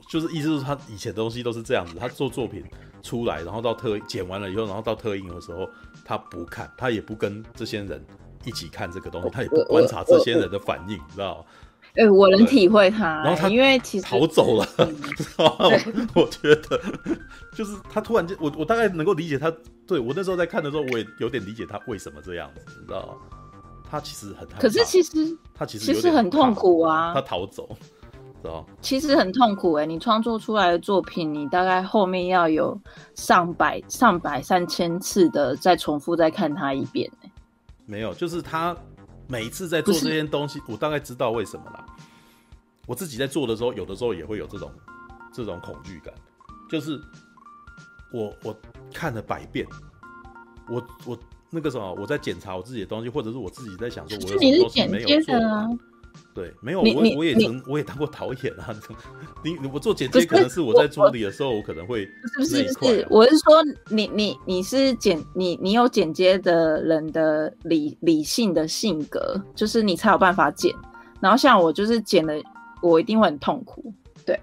[0.08, 2.64] 就是意思是他以前的东西都是这样子，他做作品
[3.02, 5.70] 出来，然后到特剪完了以后，然后到特映的时候，
[6.06, 8.04] 他不看，他也不跟这些人
[8.46, 11.46] 一起看这个东西，他也不观察这些人的反应，你知道吗？
[11.96, 14.68] 哎、欸，我能体会他，然后他因为其实逃走了？
[16.14, 16.80] 我觉得
[17.54, 19.52] 就是他突然间，我我大概能够理解他，
[19.88, 23.14] 对我那时候在看的时候，我也有点理解他为什么这样子，你知道吗？
[23.90, 27.12] 他其实很，可是其实他其实其实很痛苦啊。
[27.12, 27.76] 他逃走，
[28.82, 32.80] 其实很痛苦哎、欸，你创作出来的作品，你大概后面要有
[33.16, 37.32] 上百、上百、上千次的再重复再看它一遍、欸、
[37.86, 38.76] 没有，就是他
[39.28, 41.86] 每一次在做这件东西，我大概知道为什么啦。
[42.88, 44.72] 我自己在做的时候，有的时候也会有这种
[45.34, 46.14] 这种恐惧感，
[46.70, 47.00] 就是
[48.12, 48.56] 我我
[48.94, 49.68] 看了百遍，
[50.70, 51.18] 我我。
[51.52, 55.68] 那个什么，我在检查我自己的东西，或者是我自己在想说，我有什么东西没有做啊？
[56.34, 58.74] 对，没有，我我也曾我也当过导演啊。
[59.44, 62.08] 你我做剪接，可能是我在助理的时候，我可能会
[62.38, 70.74] 不是不是，我是说你你你是剪你你有剪接的人的理理性的性格，就是你才有办法剪。
[71.20, 72.42] 然后像我就是剪的，
[72.82, 73.94] 我一定会很痛苦。
[74.26, 74.40] 对。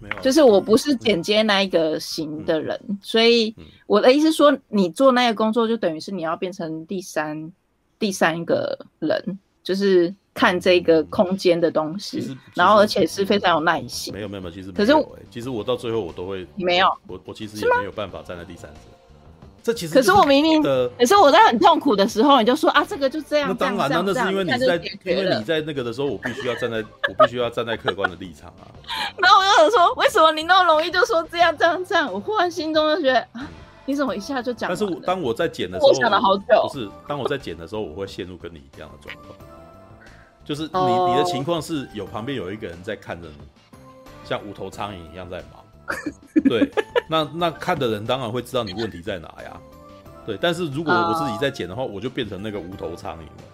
[0.00, 3.54] 没有就是我不是剪接那一个型的人，嗯、所以
[3.86, 7.52] 我的意思说，你做那个工作就等于是你要变成第三
[8.00, 14.12] 第三个人，就是看这个空间的东西，然后而且是非常有耐心。
[14.12, 14.92] 没有没有没有，其实可是
[15.30, 18.78] 其实我到最后我都会没有，我我其实也没有办法站在第三者。
[19.64, 23.48] 这其实可是我明明，可是我在很痛苦的时候，你就说啊，这个就这样。
[23.48, 24.74] 那当然，那那是因为你在，
[25.04, 28.66] 因为你在那个的时候，我必须要站在，我必须要站在客观的立场啊。
[29.18, 32.12] 然后我就想说，为什么你那么容易就说这样这样这样？
[32.12, 33.48] 我忽然心中就觉得啊，
[33.86, 34.68] 你怎么一下就讲？
[34.68, 36.44] 但是我当我在剪的时候，我想了好久。
[36.68, 39.38] 不是，当我在剪的时候，我会陷入跟你一样的状况，
[40.44, 43.34] 就是你你的情况是有旁边有一个人在看着你，
[44.24, 45.64] 像无头苍蝇一样在忙。
[46.48, 46.70] 对，
[47.08, 49.60] 那那看的人当然会知道你问题在哪呀。
[50.24, 53.44] 对，但是如果我自己在剪的话，我就变成那个无头苍蝇了。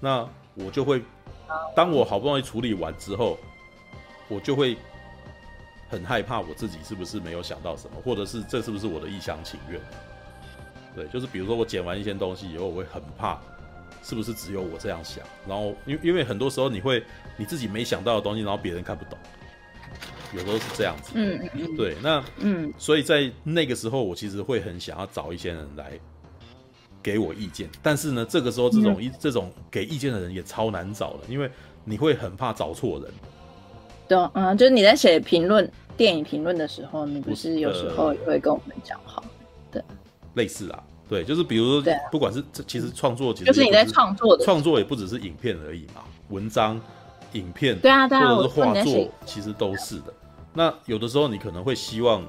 [0.00, 1.02] 那我就会，
[1.74, 3.38] 当我好不容易处理完之后，
[4.28, 4.76] 我就会
[5.88, 9.80] 很害怕我自己是不是没有想到什么，或者是这是不是我的一厢情愿？
[10.94, 13.38] 对，就是比如说我剪完一些东西以后，我会很怕
[14.02, 15.24] 是不是只有我这样想。
[15.46, 17.02] 然后，因因为很多时候你会
[17.36, 19.18] 你自己没想到的东西，然后别人看不懂。
[20.32, 25.90] 有时候是这样子，嗯嗯，对，那嗯，所以在那个时候，我其实会很想要找一些人来
[27.02, 31.50] 给我意见，但是呢，这个时候这种一、嗯、这种给意见的人也超难找的，因为
[31.84, 33.10] 你会很怕找错人。
[34.06, 39.24] 对，嗯，就是你在写评论电影评论的时候，你不是有时候也会跟我们讲好，
[39.72, 39.82] 对，
[40.34, 46.80] 类似啊，对，就是比如说，不管是这其实创作，其实就是你在创作的创作也不只是影片而已嘛，文章、
[47.32, 50.14] 影片，对啊，对啊，或者是画作，其实都是的。
[50.54, 52.24] 那有的时候你可能会希望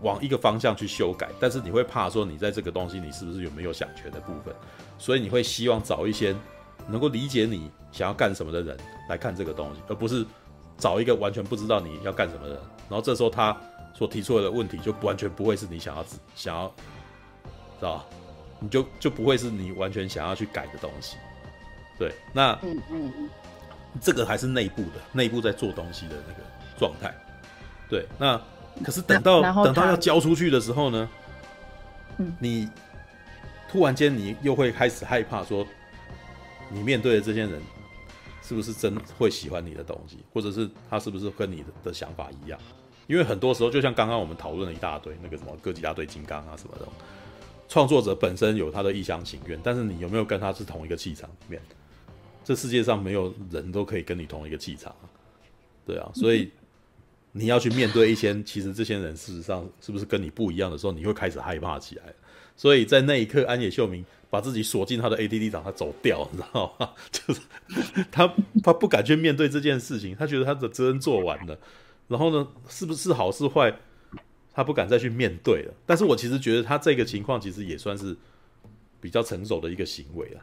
[0.00, 4.52] 往一个方向去修改，但是你会怕说你在这个东西你是不是有没有想全的部分，
[4.98, 6.34] 所以你会希望找一些
[6.88, 8.76] 能够理解你想要干什么的人
[9.08, 10.26] 来看这个东西，而不是
[10.76, 12.62] 找一个完全不知道你要干什么的人。
[12.88, 13.56] 然后这时候他
[13.94, 16.74] 所提出来的问题就完全不会是你想要想要，
[17.82, 18.06] 知道吧？
[18.60, 21.16] 你就就不会是你完全想要去改的东西。
[21.98, 23.30] 对，那嗯嗯嗯，
[24.00, 26.40] 这个还是内部的内部在做东西的那个。
[26.78, 27.14] 状态。
[27.88, 28.40] 对，那
[28.82, 31.08] 可是等到等到要交出去的时候呢，
[32.16, 32.68] 嗯，你
[33.70, 35.64] 突然间你又会开始害怕，说
[36.70, 37.62] 你面对的这些人
[38.42, 42.58] 是不是真会喜欢你的东西，或者是他是不是跟你的的想法一样？
[43.06, 46.88] 因为很多时候，就像刚刚我们讨论了一大堆那个什么哥吉拉对金刚啊什么的，
[47.72, 51.62] 创作者本身有他的一厢情愿，但是你有没有跟他是同一个气场里面？
[52.44, 54.94] 这世界上没有人都可以跟你同一个气场，
[55.86, 56.50] 对啊，所以。
[57.34, 62.02] 你要去面对一些，其实这些人事实上是不是跟你不一样的时候，你会开始害怕起来。
[62.58, 66.90] 所以在那一刻，安野秀明把自己锁进他的 ADD 场，他走掉，你知道吗？
[67.10, 67.40] 就是
[68.10, 68.30] 他
[68.62, 71.58] 他不敢去面对这件事情，他觉得他的责任做完了。
[72.06, 73.74] 然后呢，是不是好是坏，
[74.52, 75.74] 他不敢再去面对了。
[75.86, 78.16] 但是我其实觉得他这个情况其实也算是
[79.00, 80.40] 比较成熟的一个行为了，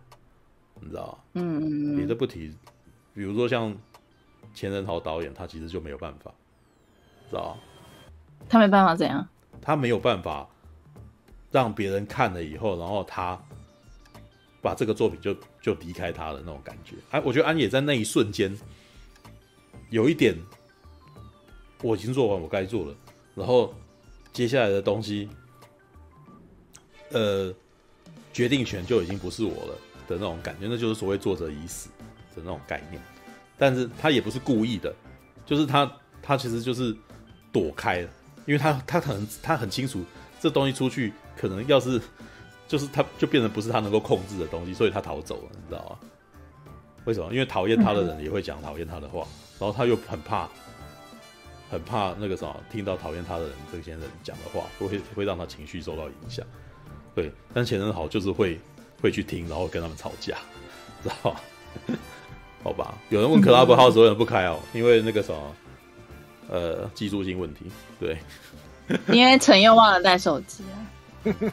[0.82, 1.18] 你知道吗？
[1.34, 1.98] 嗯嗯嗯。
[1.98, 2.54] 别的不提，
[3.14, 3.76] 比如说像
[4.54, 6.34] 钱仁豪导演，他其实就没有办法。
[7.30, 7.58] 知道，
[8.50, 9.28] 他没办法怎样？
[9.62, 10.50] 他没有办法
[11.52, 13.40] 让别人看了以后，然后他
[14.62, 16.96] 把这个作品就就离开他的那种感觉。
[17.12, 18.58] 哎，我觉得安野在那一瞬间
[19.90, 20.36] 有一点，
[21.84, 22.96] 我已经做完我该做了，
[23.36, 23.74] 然后
[24.34, 25.30] 接下来的东西，
[27.12, 27.54] 呃，
[28.34, 29.74] 决定权就已经不是我了
[30.08, 31.90] 的那种感觉，那就是所谓作者已死
[32.36, 33.02] 的那种概念。
[33.58, 34.94] 但是他也不是故意的，
[35.46, 36.96] 就是他他其实就是。
[37.52, 38.10] 躲开了，
[38.46, 40.06] 因为他他可能他很清楚
[40.40, 42.00] 这东西出去可能要是
[42.68, 45.98] 就是他就变成不是他能够控制的东西，所以他逃走了，你知道吗？
[47.06, 47.34] 为什么？
[47.34, 49.28] 因为讨厌他的人也会讲讨厌他的话，
[49.60, 50.48] 然后他又很怕
[51.70, 56.46] 很怕那个什么听到讨厌他的人这些人讲的话会会让他情绪受到影响。
[57.16, 58.60] 对，但前任好就是会
[59.02, 60.38] 会去听，然后跟他们吵架，
[61.04, 61.42] 知道吧？
[62.64, 64.60] 好吧，有人问 Clubhouse 为什么不开哦？
[64.74, 65.56] 因为那个什么。
[66.52, 67.66] 呃，技术性问题，
[68.00, 68.18] 对，
[69.10, 70.76] 因为陈又忘了带手机啊、
[71.26, 71.52] 嗯。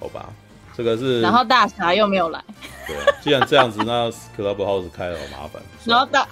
[0.00, 0.32] 好吧，
[0.76, 2.42] 这个是，然后大侠又没有来。
[2.86, 5.62] 对，既然这样子，那 Clubhouse 开了好麻烦。
[5.84, 6.26] 然后大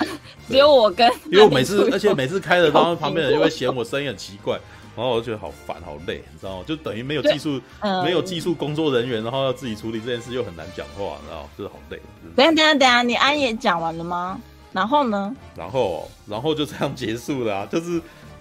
[0.48, 4.58] 只有我跟，因为我每次， 而且每次开了，然后旁边人就会嫌我声音很奇怪，
[4.94, 6.64] 然后我就觉得好烦好累，你知道吗？
[6.66, 7.60] 就等于没有技术，
[8.04, 11.48] 没有技术工作人员，然后要自己处理这件事又很难讲话，你知道吗？
[11.56, 12.00] 就是好累。
[12.36, 14.38] 等下等下等下，你安也讲完了吗？
[14.72, 15.34] 然后呢？
[15.56, 17.68] 然后，然后就这样结束了啊！
[17.70, 18.00] 就是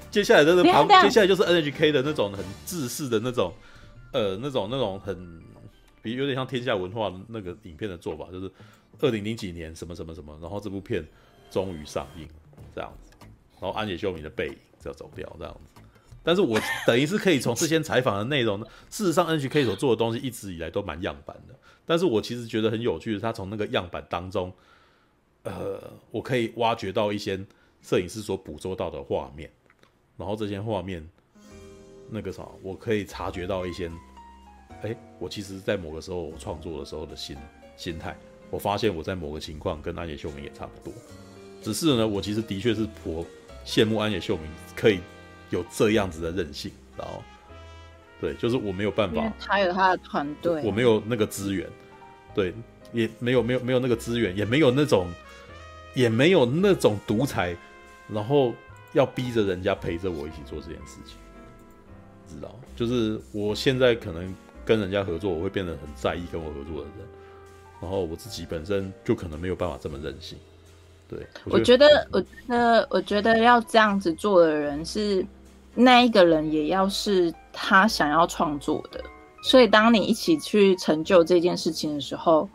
[0.10, 3.54] 接下来就是旁，接下来就是 NHK 的那种很制式的那种，
[4.12, 5.16] 呃，那种那种很，
[6.04, 8.52] 比如有点像天下文化那个影片的做法，就是
[9.00, 11.04] 二零零几年什么什么什么，然后这部片
[11.50, 12.30] 终于上映，
[12.76, 13.10] 这样子，
[13.60, 15.82] 然后安野秀明的背影就要走掉这样子。
[16.22, 18.60] 但是我等于是可以从这些采访的内容，
[18.92, 24.54] 事实上 NHK 所做的东西一直以来都蛮样板的，但是我其实觉得很有趣的是，他从那个样板当中。
[25.46, 27.38] 呃，我可以挖掘到一些
[27.82, 29.52] 摄影师所捕捉到的画面，
[30.16, 31.06] 然后这些画面，
[32.10, 33.92] 那个啥，我可以察觉到一些，
[34.84, 37.36] 哎，我其实，在某个时候我创作的时候的心
[37.76, 38.16] 心态，
[38.50, 40.94] 我发现我在某个情况跟安野秀明也差不多，
[41.62, 43.26] 只是呢，我其实的确是颇
[43.66, 45.00] 羡慕安野秀明可以
[45.50, 47.24] 有这样子的任性，然后，
[48.22, 51.68] 对，就是我没有办法，他有他的团队，我没有那个资源，
[52.36, 52.54] 对，
[52.92, 55.08] 也没有没有没有那个资源，也没有那种。
[55.96, 57.56] 也没有那种独裁，
[58.10, 58.52] 然后
[58.94, 61.16] 要逼着人家陪着我一起做这件事情，
[62.28, 62.60] 知道？
[62.76, 64.34] 就是我现在可能
[64.66, 67.08] 跟人家合作，我会变得很在意跟我合作的人，
[67.82, 70.38] 然后我自己本身就可能没有办法这么任性。
[71.08, 75.26] 对，我觉得，我觉得，我觉得要这样子做的人是
[75.76, 79.04] 那一个人，也要是他想要创作的。
[79.44, 82.50] 所以，当你一起去成就这件事情的时候。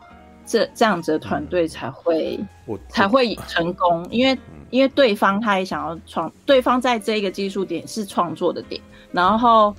[0.50, 4.38] 这这样子的团队才会，嗯、才会成功，因为
[4.70, 8.80] 因为对方他也想要创，对方在这个技术点是创作的点，
[9.12, 9.76] 然后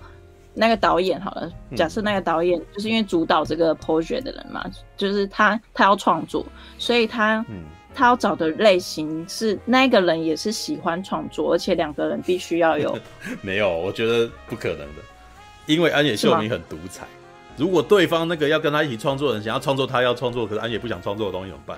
[0.53, 4.65] 那个导演好了，假设那个导演就是因为主导这个 project 的人嘛，
[4.97, 6.45] 就是他他要创作，
[6.77, 7.45] 所以他
[7.93, 12.97] 他要找的类型是那个人也是喜欢创作，而且两个人必须要有，
[13.41, 15.01] 没有，我觉得不可能的，
[15.65, 17.07] 因为安野秀明很独裁。
[17.57, 21.77] 如果对方那个要跟他一起创作的人想要创作他要创作，可是安野不想创作的东西怎么办？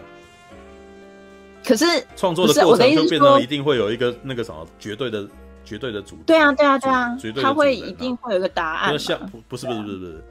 [1.63, 5.27] 可是创作的过程就变成一定会有一个那个什么绝对的
[5.63, 8.97] 绝对的主对啊对啊对啊，他会一定会有一个答案。
[8.97, 10.23] 像不是不是不是不是，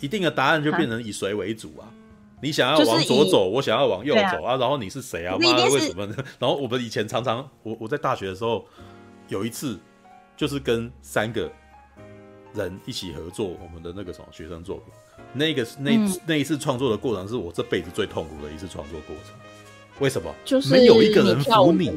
[0.00, 1.88] 一定的答案就变成以谁为主啊？
[2.42, 4.56] 你想要往左走，我想要往右走啊？
[4.56, 5.36] 然后你是谁啊？
[5.38, 6.14] 妈的为什么呢？
[6.38, 8.64] 然后我们以前常常我我在大学的时候
[9.28, 9.78] 有一次
[10.36, 11.50] 就是跟三个。
[12.52, 14.86] 人一起合作，我们的那个什么学生作品，
[15.32, 19.36] 那个那、嗯、那一次创作的过程是我这辈子最痛苦的一次创作过程。
[20.00, 20.34] 为什么？
[20.44, 21.92] 就是没有一个人服你，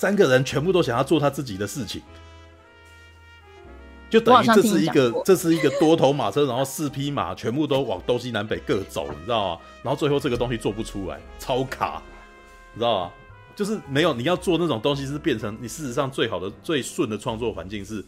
[0.00, 2.00] 三个人全部都想要做他自己的事情，
[4.08, 9.60] 就等于这是一个这是一个多头马车，然后四匹马全部都往东西南北各走，你知道吗？
[9.82, 12.02] 然后最后这个东西做不出来，超卡，
[12.72, 13.12] 你知道吗？
[13.54, 18.02] 就是没有你要做那种东西，是变成你事实上最好的最顺的创作环境是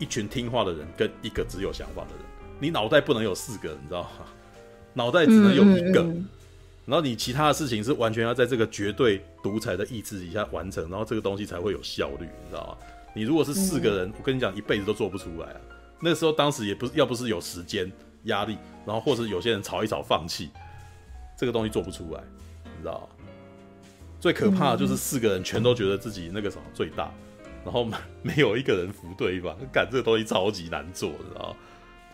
[0.00, 2.24] 一群听话的人跟一个只有想法的人，
[2.58, 4.08] 你脑袋不能有四个，你知道吗？
[4.94, 6.00] 脑袋只能有一个。
[6.00, 6.28] 嗯嗯嗯
[6.86, 12.86] 然后你其他的事情是完全要在这个绝对独裁的意志底下完成，然后这个东西才会有效率，你知道吗？
[13.14, 15.60] 你如果是四个人，嗯、我跟你讲，一辈子都做不出来啊。
[16.00, 17.90] 那个时候当时也不是，要不是有时间
[18.24, 20.50] 压力，然后或者有些人吵一吵放弃，
[21.38, 22.22] 这个东西做不出来，
[22.64, 23.08] 你知道吗？
[24.20, 27.12] 最可怕的就是四个人全都觉得自己那个什么最大，
[27.64, 27.88] 然后
[28.22, 31.56] 没有一个人服对方，干这个东西超级难做，你知道吗？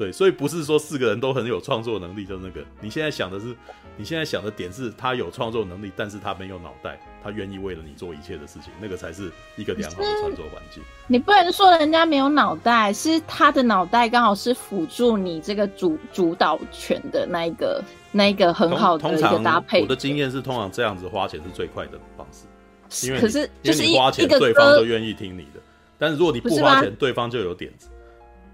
[0.01, 2.66] 对，所以不是说四个人都很有创作能力，就是那个。
[2.80, 3.55] 你现在想的是，
[3.98, 10.82] 你现在想的点是他有创作能力，但是他没有脑袋，他愿意为了你做一切的事情，那个才是一个良好的创作环境。
[11.07, 19.82] 你不能说人家没有脑袋，是他的脑袋刚好是辅助你这个主主导权的那一个那一个很好的一个搭配。
[19.82, 25.61] 我的经验是，通常这样子花钱是最快的方式，因为可是就是你花钱，对方都愿意听你的。
[25.98, 27.90] 但是如果你不花钱，对方就有点子，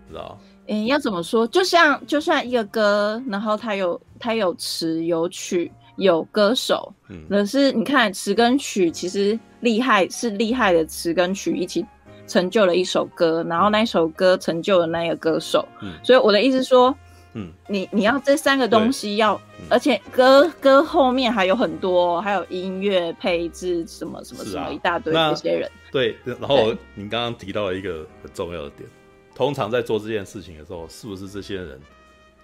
[0.09, 0.37] 知道
[0.69, 1.47] 嗯、欸，要怎么说？
[1.47, 11.85] 就像就像一个歌，然后它有它有词有曲有歌手，嗯，可是你看词跟曲其实厉害是厉害的词跟曲一起
[12.27, 16.95] 成就了一首歌，然后那一首歌成就了那个歌手，嗯，所以我的意思说，
[17.35, 28.89] 嗯，你你要这三个东西要，嗯、而且歌歌后面还有很多，还有音乐配置什么什么什么一大堆这些人，对，然后你刚刚提到了一个很重要的点。
[29.37, 31.79] 通常在做这件事情的时候，是不是这些人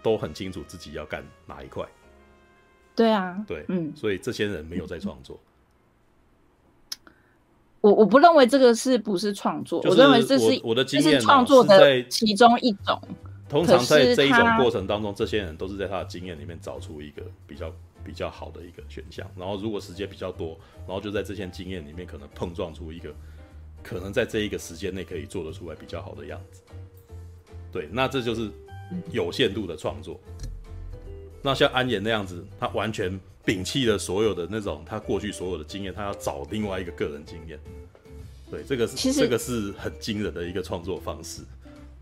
[0.02, 1.82] 都很清楚自己要干哪一块？
[2.94, 5.40] 对啊，对，嗯，所以这些人没有在创作。
[7.80, 13.00] 我我不认为这个是不是创作，就是、我认为这是我的经验、啊、创作的其中一种。
[13.48, 17.72] 通常在这一种过程当中，这些人都是在他的经验里面找出一个比较
[18.04, 23.10] 比较好的一个选项，然后如果时间比较多，然后就在这些经验里面可能碰撞出一个。
[23.84, 26.61] 可能在这一个时间内可以做得出来比较好的样子，
[27.72, 28.50] 对，那这就是
[29.10, 30.20] 有限度的创作。
[31.42, 37.58] 那像安野那样子，他完全摒弃了所有的那种他过去所有的经验，他要找另外一个个人经验。
[38.50, 41.40] 对，这个是这个是很惊人的一个创作方式，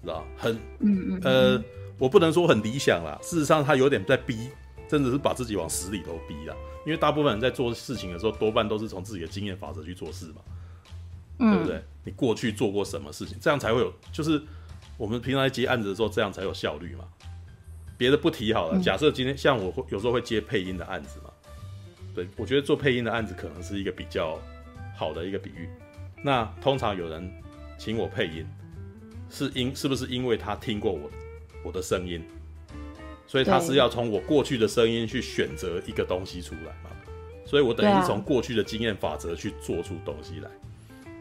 [0.03, 1.65] 知道很嗯嗯呃，
[1.97, 4.49] 我不能说很理想啦，事实上他有点在逼，
[4.89, 6.57] 真的是把自己往死里头逼啦。
[6.85, 10.43] 因为大部分人在做事情的时候，多半都是从自己的经验法则去做事嘛。
[11.39, 11.83] 对不对？
[12.05, 14.43] 你过去做过什么事情，这样才会有，就是
[15.01, 17.07] 我们平常在接案子的时候，这样才有效率嘛。
[17.97, 21.31] 别的不提好了，假设今天像我会有时候会接配音的案子嘛，
[22.15, 24.39] 对，我觉得做配音的案子可能是一个比较
[24.95, 25.71] 好的一个比喻。
[26.23, 27.33] 那通常有人
[27.79, 28.47] 请我配音，
[29.31, 31.11] 是因是不是因为他听过我
[31.65, 32.23] 我的声音，
[33.27, 36.91] 所以他是要从我过去的声音去选择一个东西出来嘛？
[37.47, 40.51] 所以我等于是从过去的经验法则去做出东西来。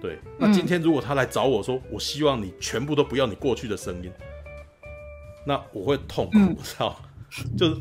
[0.02, 4.12] 对，那今天如果他来找我说，嗯、我希望你全部都不要你过去的声音，
[5.46, 6.96] 那我会痛苦，我操、
[7.44, 7.58] 嗯！
[7.58, 7.76] 就是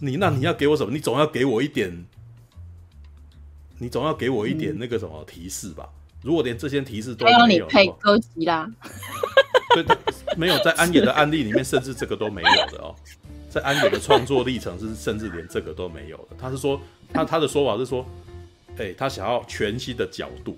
[0.00, 0.92] 你，那你要给我什么？
[0.92, 2.06] 你总要给我一点，
[3.78, 5.84] 你总要给我一点那个什么提示吧？
[5.88, 8.70] 嗯、如果连这些提示都没有，你配歌集啦。
[9.74, 9.84] 对，
[10.36, 12.94] 没有在安野的案例里面，甚至这个都没有的哦。
[13.50, 16.36] 在安野的创作历程是，甚至连这个都没有的。
[16.38, 16.80] 他是说，
[17.12, 18.06] 他他的说法是说，
[18.76, 20.56] 哎、欸，他想要全新的角度。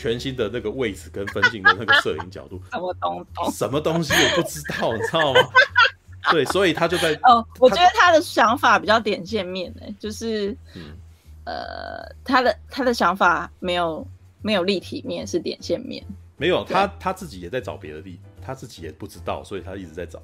[0.00, 3.52] 全新的那个位置跟分镜的那个摄影角度， 什么东东？
[3.52, 5.40] 什么东西我不知道，你知道吗？
[6.32, 10.96] 对，所以他就在哦，我觉得他的想法比较点线面诶，就是，嗯、
[11.44, 14.06] 呃，他的他的想法没有
[14.40, 16.02] 没有立体面，是点线面。
[16.38, 20.22] 没有，他他自己也在找别的地，他自己也不知道，所以他一直在找，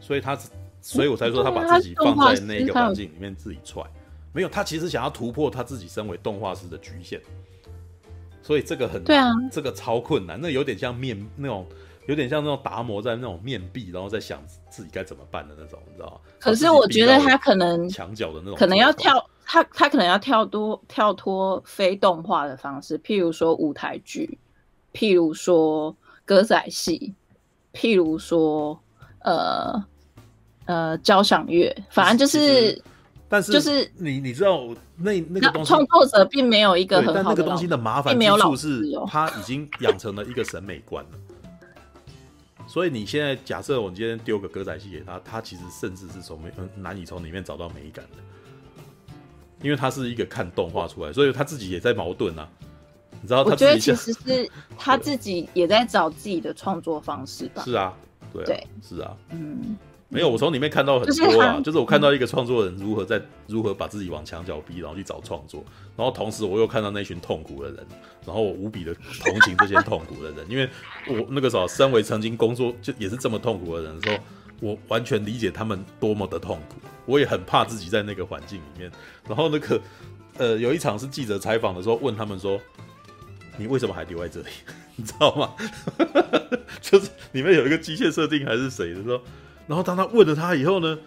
[0.00, 0.38] 所以他
[0.80, 3.82] 所以我才说他把自己放在那个环境里面自己踹。
[4.32, 7.20] 没有，他其实想要突破他自己身为动画师的局限。
[8.46, 11.66] 所以这个很对啊，这个超困难，那有点像面那种，
[12.06, 14.40] 有点像那种达摩在那种面壁，然后在想
[14.70, 16.20] 自己该怎么办的那种，你知道吗？
[16.38, 24.38] 可是我觉得他可能墙角的那种，可能要跳，他他可能要跳多跳脱非动画的方式，譬如说舞台剧，
[24.92, 27.12] 譬如说歌仔戏，
[27.74, 28.80] 譬如说
[29.24, 29.84] 呃
[30.66, 32.80] 呃交响乐，反正就是。
[33.28, 41.10] 但是就是你你知道那那个东西，创作者并没有一个很好的，但那个东西的麻烦之处是，他已经养成了一个审美观了。
[42.68, 49.14] 所以你现在假设我今天丢个歌仔戏给他，他其实甚至是从没难以从里面找到美感的，
[49.60, 52.48] 因为他是一个看动画出来，所以他自己也在矛盾啊。
[53.22, 53.50] 你知道他？
[53.50, 54.48] 我觉得其实是
[54.78, 57.62] 他自己也在找自己的创作方式吧。
[57.64, 57.92] 是啊，
[58.32, 59.76] 对啊，对，是啊，嗯。
[60.08, 65.64] 没有，我从里面看到很多啊，就是我看到一个创作人如何在如何把自己往墙角逼，然后去找创作，
[65.96, 67.84] 然后同时我又看到那群痛苦的人，
[68.24, 70.68] 然后我无比的同情这些痛苦的人， 因为
[71.08, 74.22] 我那个时候身为曾经工作就也是这么痛苦的人的时候，
[74.60, 78.90] 我完全理解他们多么的痛苦，我也很怕自己在那个环境里面。
[79.26, 79.80] 然后那个
[80.38, 82.60] 呃，有一场是记者采访的时候，问他们说
[83.58, 84.46] ：“你为什么还留在这里？”
[84.94, 85.52] 你知道吗？
[86.80, 89.20] 就是里面有一个机械设定还是谁的时候。
[89.66, 90.98] 然后当他问了他以后呢，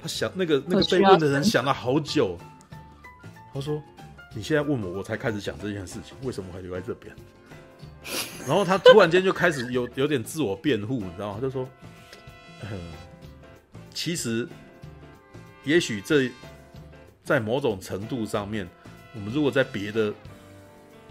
[0.00, 2.38] 他想那个那个被问的人想了好久，
[3.52, 3.82] 他说
[4.34, 7.14] ：“你现在问我，我才开始想这件事情，为什么还留在这边？”
[8.46, 11.34] 然后他突然间就开始有 有点自我辩护，你知道吗？
[11.34, 11.68] 他就说
[12.70, 12.92] ：“嗯，
[13.92, 14.48] 其实
[15.64, 16.30] 也许这
[17.22, 18.66] 在某种程度上面，
[19.14, 20.14] 我们如果在别的，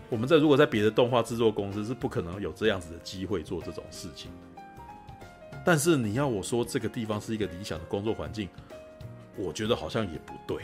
[0.10, 4.32] 我们在如果在别的动画制作公司是不可能有这样子的机会做这种事情。”
[5.68, 8.48] 但是你要我说这个地方是一个理想的工作环境，
[9.36, 10.64] 我觉得好像也不对，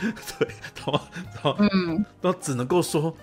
[0.00, 3.14] 对，然后，然后，嗯，那只能够说，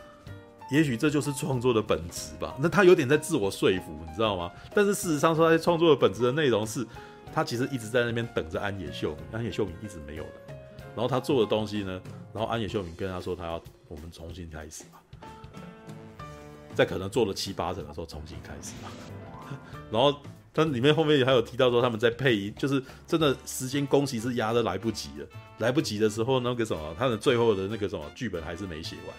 [0.70, 2.56] 也许这就是创作的本质吧。
[2.60, 4.52] 那他有点在自我说服，你知道吗？
[4.76, 6.86] 但是事实上说，他创作的本质的内容是，
[7.34, 10.56] 他其实一直在那边等着安野秀明，安野秀明一直没有来。
[10.96, 12.00] 然后他做的东西呢，
[12.32, 15.02] 然后安野秀明跟他说，他要我们重新开始吧，
[16.76, 18.92] 在可能做了七八成的时候重新开始吧，
[19.90, 20.16] 然后。
[20.58, 25.28] 但里面后面还有提到说他们在配音，就是真的时间工期是压得来不及了，
[25.60, 29.16] 来不及的时候那个什么，他的最后的那个什么剧本还是没写完，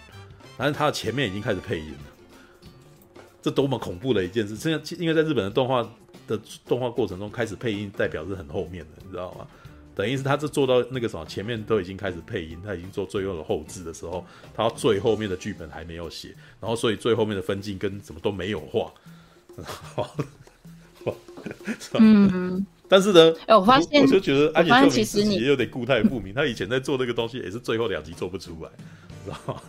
[0.57, 4.57] 但是他的前面已经开始配音了，这多么恐怖的一件事！
[4.57, 5.81] 现在因为在日本的动画
[6.27, 6.37] 的
[6.67, 9.47] 动画过程中开始配音，代表是很后面的，你知道吗？
[9.95, 18.91] 等于是他这做到那个什么前面都已经开始配音，他已经做最后的后置的时候，他最后面的剧本还没有写，然后所以最后面的分镜跟什么都没有画。
[21.99, 26.33] 嗯，但是呢，哎、欸，我发现，我就觉得安野秀明自己也有点固态不明。
[26.33, 28.69] 他以前在做那个东西，也是最后两集做不出来，
[29.25, 29.61] 知道吗？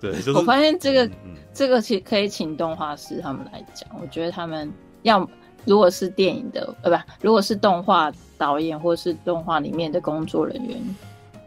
[0.00, 3.88] 对， 就是我发现这个，嗯、这个其实可以请动画师他们来讲。
[4.00, 4.72] 我觉得他们
[5.02, 5.28] 要，
[5.64, 10.96] 如果是电影的，呃，不，如果是动画导演或是动画里面的工作人员，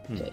[0.09, 0.31] 嗯、对。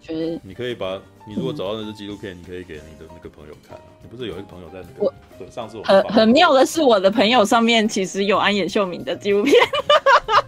[0.00, 3.78] 觉得你可以把你如果找到那支纪录片，你可以给你的那个朋友看。
[4.02, 5.04] 你不是有一个朋友在那个？
[5.04, 9.54] 我对，上次我很很妙的是，我的朋友上面其实有安野秀明的纪录片。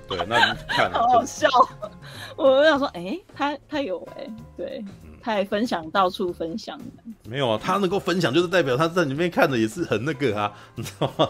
[0.09, 1.47] 对，那你看， 好好笑。
[2.37, 4.85] 我想说，哎，他他有哎，对，
[5.21, 6.81] 他还分享到处分享。
[7.29, 11.29] 没有啊，他能够分享，就是代表他在里面看的也是很那个啊， 你知道吗？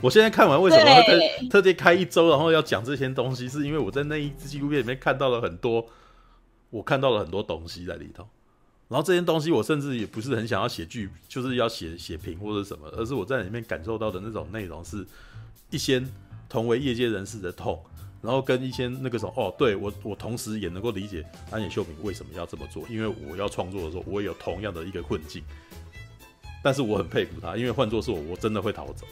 [0.00, 5.84] 我现在看完为什么会特特地开一周，然后要讲这些东西，是因为我在那一支纪录片里面看到了很多。
[6.70, 8.28] 我看到了很多东西在里头，
[8.88, 15.06] 然后这些东西我甚至也不是很想要写剧，就是要写写评或者什么，而是我在里面感受到的那种内容是
[15.68, 16.02] 一些
[16.48, 17.78] 同为业界人士的痛，
[18.22, 25.42] 然后跟一些那个什么哦，对，我我同时也能够理解安野秀明为什么要这么做，因为我要创作的时候我也有同样的一个困境，
[26.64, 29.06] 但是我很佩服他，因为换作是我，我真的会逃走，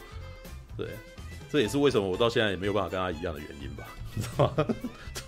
[0.75, 0.89] 对，
[1.51, 4.47] 这也是为什么我到现在也没有办法跟他一样的原因吧，你知道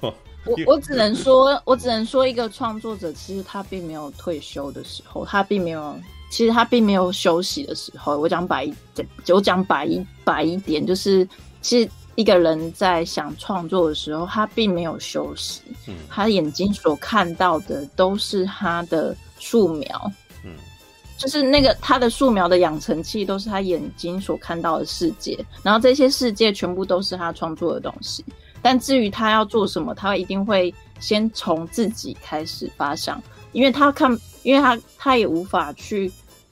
[0.00, 0.16] 吗？
[0.44, 5.98] 我 我只能说，我只能说，一个创作者其实他并没有退休的时候，他并没有，
[6.30, 8.18] 其实他并没有休息的时候。
[8.18, 11.28] 我讲白一点，我讲白一白一点，就是
[11.60, 15.62] 其实一个人在想创作的时候，他并没有休息。
[15.86, 20.12] 嗯，他眼睛所看到的都是他的素描，
[20.44, 20.52] 嗯，
[21.16, 28.24] 就是那个他的素描的养成器都是他眼睛所看到的世界，然后这些世界全部都是他创作的东西。
[28.60, 34.10] 但至于他要做什么，他一定会先从自己开始发想，因为他看，
[34.42, 36.10] 因为他他也无法去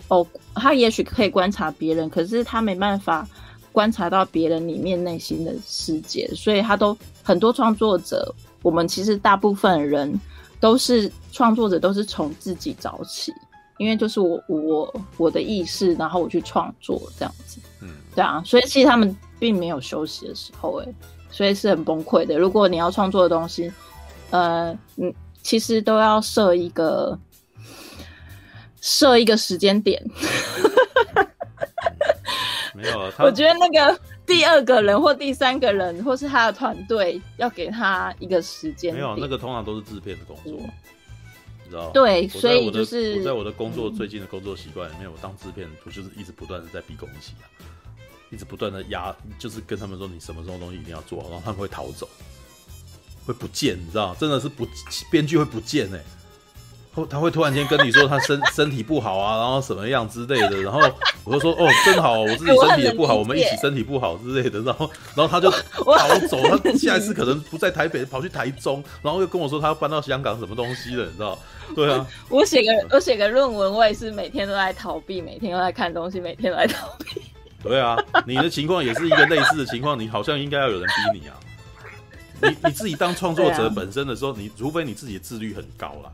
[0.08, 3.26] 哦，他也许可以观察别人，可是他没办法
[3.72, 8.32] 观察到别人里面内心的世界，所以他都很多创作者，
[8.62, 10.18] 我们其实大部分人
[10.60, 13.32] 都是创作者，都是从自己找起，
[13.78, 20.94] 因为就是我我我的意识，然后我去创作这样子，嗯，对啊，所以其实他们并没有休息的时候，诶。
[21.36, 22.38] 所以是很崩溃的。
[22.38, 23.70] 如果你要创作的东西，
[24.30, 25.12] 呃，嗯，
[25.42, 27.18] 其实都要设一个
[28.80, 30.02] 设一个时间点。
[32.74, 38.94] 没有啊，我觉得那个第二个人或第三个人，或是他的团队，要给他一个时间。
[38.94, 40.70] 没有，那个通常都是制片的工作，嗯、
[41.64, 41.90] 你知道？
[41.90, 47.44] 对，所以就是我在我的工作最近的工作习惯里面，嗯、我当制片，我就是一直不断的在逼工期啊。
[48.30, 52.08] 一直不断的压，就是跟他们说，你什么时候东西一定要做好，然后他们会逃走，
[53.24, 54.66] 会不见，你知道，真的是不
[55.10, 60.80] 编剧会不见哎、欸，他会突然间跟你说他身 身体不好啊，然后什么样之类的，然后
[61.24, 65.50] 我就说哦，真好，我自己身体也不好，我们一起身体不好之类的，然后然后他就
[65.84, 71.38] 逃走，他下一次可能不在台北，跑去台中，然后又跟我说他要搬到香港什么东西的，你知道？
[71.74, 77.20] 对啊，我写个我写个论文，我也是每天都在逃避，每天都在看东西，每天都在逃避。
[77.62, 77.96] 对啊，
[78.26, 81.36] 你的情况也是一个类似的情况，你好像应该要有人逼你啊。
[82.42, 86.12] 你你自己当创作者本身的时候，你除非你自己自律很高啦。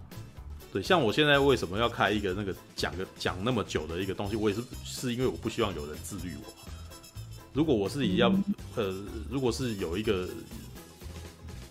[0.72, 6.52] 对，像我现在为什么要开一个那个讲个讲那么久的一个东西，我也是是因为我不希望有人自律我。
[7.52, 8.44] 如果我自己要、嗯、
[8.76, 8.94] 呃，
[9.28, 10.26] 如果是有一个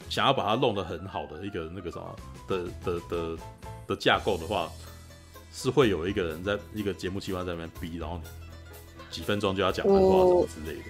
[0.10, 2.16] 想要把它弄得很好的一个那个什么
[2.48, 3.38] 的的的
[3.88, 4.70] 的架构的话，
[5.52, 8.22] 是会有一个人在一个节目计划在那边逼，然后
[9.12, 10.84] 几分钟就要讲完话什么之类的。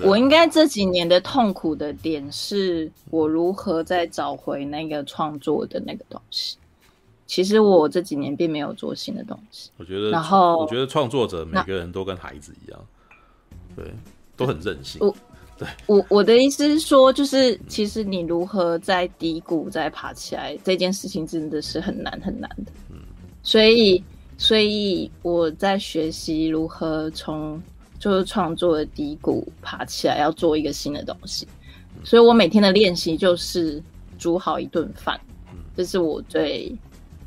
[0.00, 6.56] 我，我应该这几年的痛苦的点是我如何再找回那个创作的那个东西。
[7.26, 9.70] 其实我这几年并没有做新的东西。
[9.78, 12.86] 我觉得，然后我觉得创作者每个人都跟孩子一样，
[13.74, 13.84] 对，
[14.36, 15.00] 都很任性。
[15.00, 15.14] 我，
[15.56, 22.72] 对，我我的意思是说，就是其实你如何在低谷再爬起来，这件事情真的是很难很难的。
[22.90, 22.98] 嗯，
[23.42, 24.02] 所以，
[24.42, 27.62] 所以我在学习如何从
[28.00, 31.46] 就是创作的低谷爬起来，要做一个新的东西。
[32.02, 33.80] 所以我每天的练习就是
[34.18, 35.20] 煮好一顿饭，
[35.76, 36.76] 这是我最。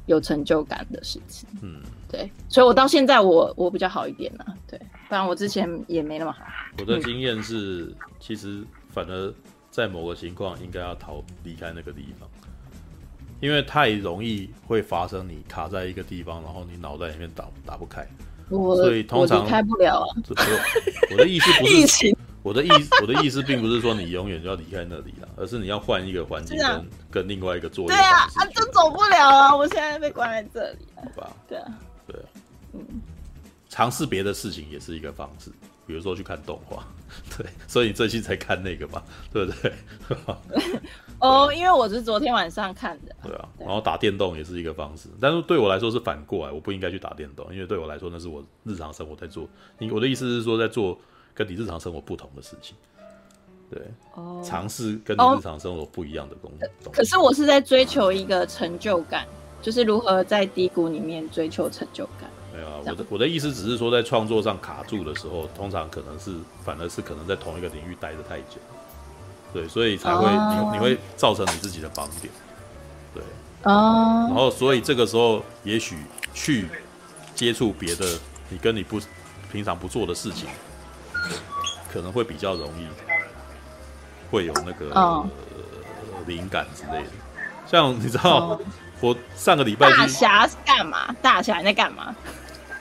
[0.07, 6.43] 有成就感的事情，嗯，对，所以我到现在我我比较好一点了，对，不然我之前也没那么好。
[6.78, 9.34] 我的经验是，嗯、其实反而
[9.72, 12.30] 在某个情况应该要逃离开那个地方，
[13.39, 18.07] 因为太容易会发生你卡在一个地方，然后你脑袋里面打打不开，
[18.49, 20.07] 我所以通常开不了啊。
[21.11, 22.15] 我的意思不是 疫情。
[22.43, 22.69] 我的意
[23.01, 27.88] 我的意思并不是说你永远就要离开那里了，而是你要换一个环境跟、啊、跟另外一个作业。
[27.88, 29.55] 对啊，啊，就走不了啊！
[29.57, 30.86] 我现在被关在这里。
[30.95, 31.33] 好吧。
[31.47, 31.65] 对啊。
[32.05, 32.25] 对啊。
[32.73, 32.86] 嗯。
[33.67, 35.49] 尝试别的事情也是一个方式，
[35.88, 36.86] 比如说去看动画。
[37.36, 39.01] 对，所以你最近才看那个嘛，
[39.33, 39.73] 对不对？
[41.20, 43.16] 哦，因为我是昨天晚上看的。
[43.24, 43.47] 对啊。
[43.59, 49.47] 然后打电动也是一个方式，但是对我来说是反过来，我不应该去打电动，因为对我来说那是我日常生活在做。
[49.78, 50.97] 你我的意思是说在做。
[51.38, 52.78] 跟你日常生活不同的事情，
[53.70, 53.82] 对，
[54.13, 56.89] 哦，尝试跟你日常生活不一样的东西。
[56.93, 59.28] 可是我是在追求一个成就感，
[59.61, 62.30] 就是如何在低谷里面追求成就感。
[62.53, 66.32] 没有啊，我的我的意思只是说，在创作上卡住的时候，通常可能是
[66.63, 68.61] 反而是可能在同一个领域待得太久，
[69.55, 72.33] 对，所以才会你、哦、你会造成你自己的盲点，
[73.13, 73.23] 对，
[73.63, 75.95] 哦，然后所以这个时候也许
[76.33, 76.67] 去
[77.33, 78.05] 接触别的
[78.49, 78.99] 你跟你不
[79.49, 80.49] 平常不做的事情。
[81.89, 82.85] 可能会比较容易，
[84.29, 84.87] 会有那个
[86.25, 86.51] 灵、oh.
[86.51, 87.09] 感之类的。
[87.65, 88.59] 像你知道，oh.
[88.99, 91.15] 我上个礼拜大侠是干嘛？
[91.21, 92.13] 大侠你在干嘛？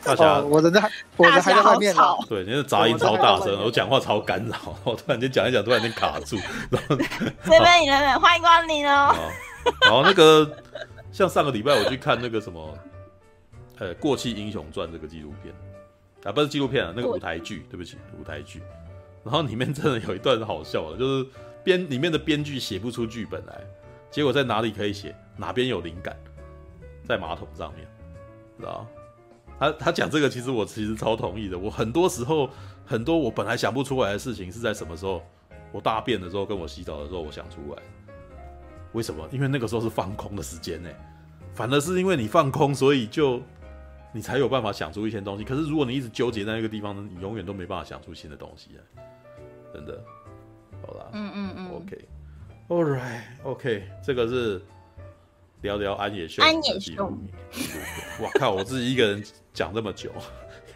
[0.04, 1.94] 大侠，我的在，我的还在外面。
[2.28, 4.56] 对，你的杂音超大声，我讲话超干扰。
[4.84, 6.36] 我突然间讲一讲，突然间卡住。
[6.70, 9.14] 然后这边你们欢迎光临哦。
[9.82, 10.56] 然后那个
[11.10, 12.78] 像上个礼拜我去看那个什么，
[13.78, 15.54] 呃，《过气英雄传》这个纪录片。
[16.24, 18.62] 啊，不是纪录片啊，那个舞台剧，对不起，舞台剧。
[19.22, 21.26] 然后里面真的有一段是好笑的，就是
[21.62, 23.60] 编里面的编剧写不出剧本来，
[24.10, 25.14] 结果在哪里可以写？
[25.36, 26.16] 哪边有灵感？
[27.06, 27.86] 在马桶上面，
[28.58, 28.86] 知道？
[29.58, 31.58] 他他讲这个，其实我其实超同意的。
[31.58, 32.48] 我很多时候，
[32.84, 35.22] 很多我本来想不出来的事情，是在什么时候？
[35.72, 37.82] 我大便的时候，跟我洗澡的时候，我想出来。
[38.92, 39.28] 为什么？
[39.32, 40.88] 因为那个时候是放空的时间呢。
[41.54, 43.40] 反而是因为你放空，所以就。
[44.16, 45.42] 你才有办法想出一些东西。
[45.42, 49.02] 可是如果你一直纠结在那个地方呢，你永远都没办法想出新的东西啊！
[49.72, 50.00] 真的，
[50.86, 51.70] 好啦，嗯嗯嗯
[52.68, 54.62] ，OK，All right，OK，这个是
[55.64, 56.42] 聊聊安野秀。
[56.42, 57.06] 安野秀，
[58.22, 59.24] 哇靠，我自己一个人
[59.54, 60.12] 讲这么久，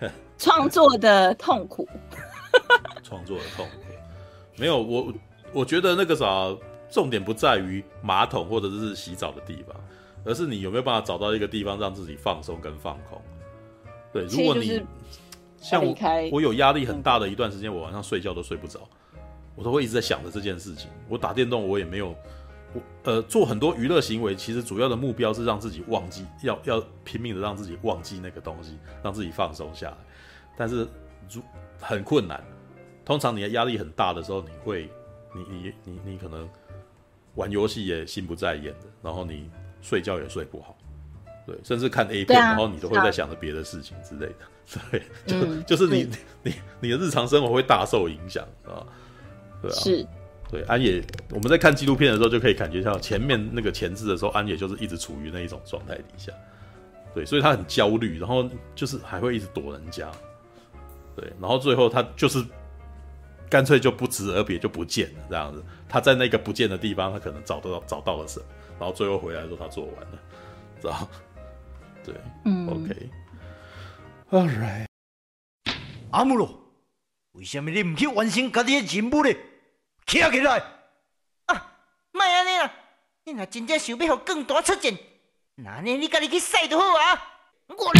[0.38, 1.86] 创作的痛苦，
[3.04, 3.92] 创作的痛苦，
[4.56, 5.12] 没有我，
[5.52, 6.24] 我觉得那个啥，
[6.90, 9.76] 重点不在于马桶或者是洗澡的地方。
[10.24, 13.22] 而是你有没有办法找到一个地方让自己放松跟放空？
[14.12, 14.82] 对，如果你
[15.58, 15.94] 像我，
[16.32, 18.80] 我有压力很大的一段时间，我晚上睡觉都睡不着，
[19.54, 20.90] 我都会一直在想着这件事情。
[21.08, 22.16] 我打电动，我也没有，我
[23.04, 29.96] 呃做很多娱乐行为，其实主要的目标是让自己忘记，要要拼命的让自己忘记那个东西，让自己放松下来。
[30.56, 30.86] 但是
[31.30, 31.42] 如
[31.80, 32.42] 很困难，
[33.04, 34.90] 通常你的压力很大的时候，你会，
[35.34, 36.48] 你你你你可能
[37.34, 39.50] 玩游戏也心不在焉的，然后你。
[39.80, 40.76] 睡觉也睡不好，
[41.46, 44.34] 对，甚至看 A 片，啊、然后你都会在想着别的事情之类的，
[44.90, 48.82] 对，就、嗯、就是你你你你的日常生活会大受影响啊，
[49.62, 50.04] 对啊，是，
[50.50, 56.32] 对，安野，我们在看纪录片的时候就可以感觉到前面那个前置的时候，安野就是一直处于那一种状态底下，
[57.14, 60.10] 对，所以他很焦虑，然后就是还会一直躲人家，
[61.14, 62.42] 对，然后最后他就是
[63.50, 65.62] 干脆就不辞而别就不见了这样子。
[65.86, 68.46] 他在那个不见的地方，他可能找到找到了什么，
[68.80, 70.18] 然后最后回来的时候他做完了，
[70.80, 71.08] 知道？
[72.02, 72.14] 对，
[72.46, 72.66] 嗯
[74.30, 74.86] ，OK，All right，
[76.10, 76.58] 阿姆罗，
[77.32, 79.30] 为什么你唔去完成家己的任务呢？
[80.08, 80.62] 起来起来！
[81.44, 81.66] 啊，
[82.12, 82.70] 莫安尼啦，
[83.24, 84.96] 你若真正想要互更大出战。
[85.56, 85.96] 那呢？
[85.98, 87.32] 你家己去使就好啊！
[87.66, 87.90] 我，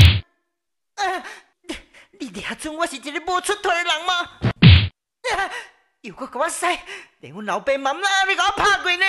[0.94, 1.24] 啊，
[1.62, 1.76] 你
[2.12, 4.14] 你俩准我是一个无出头的人吗？
[5.36, 5.50] 啊，
[6.00, 6.64] 又搁给我使，
[7.20, 9.04] 连阮老爸妈妈你给我拍过呢！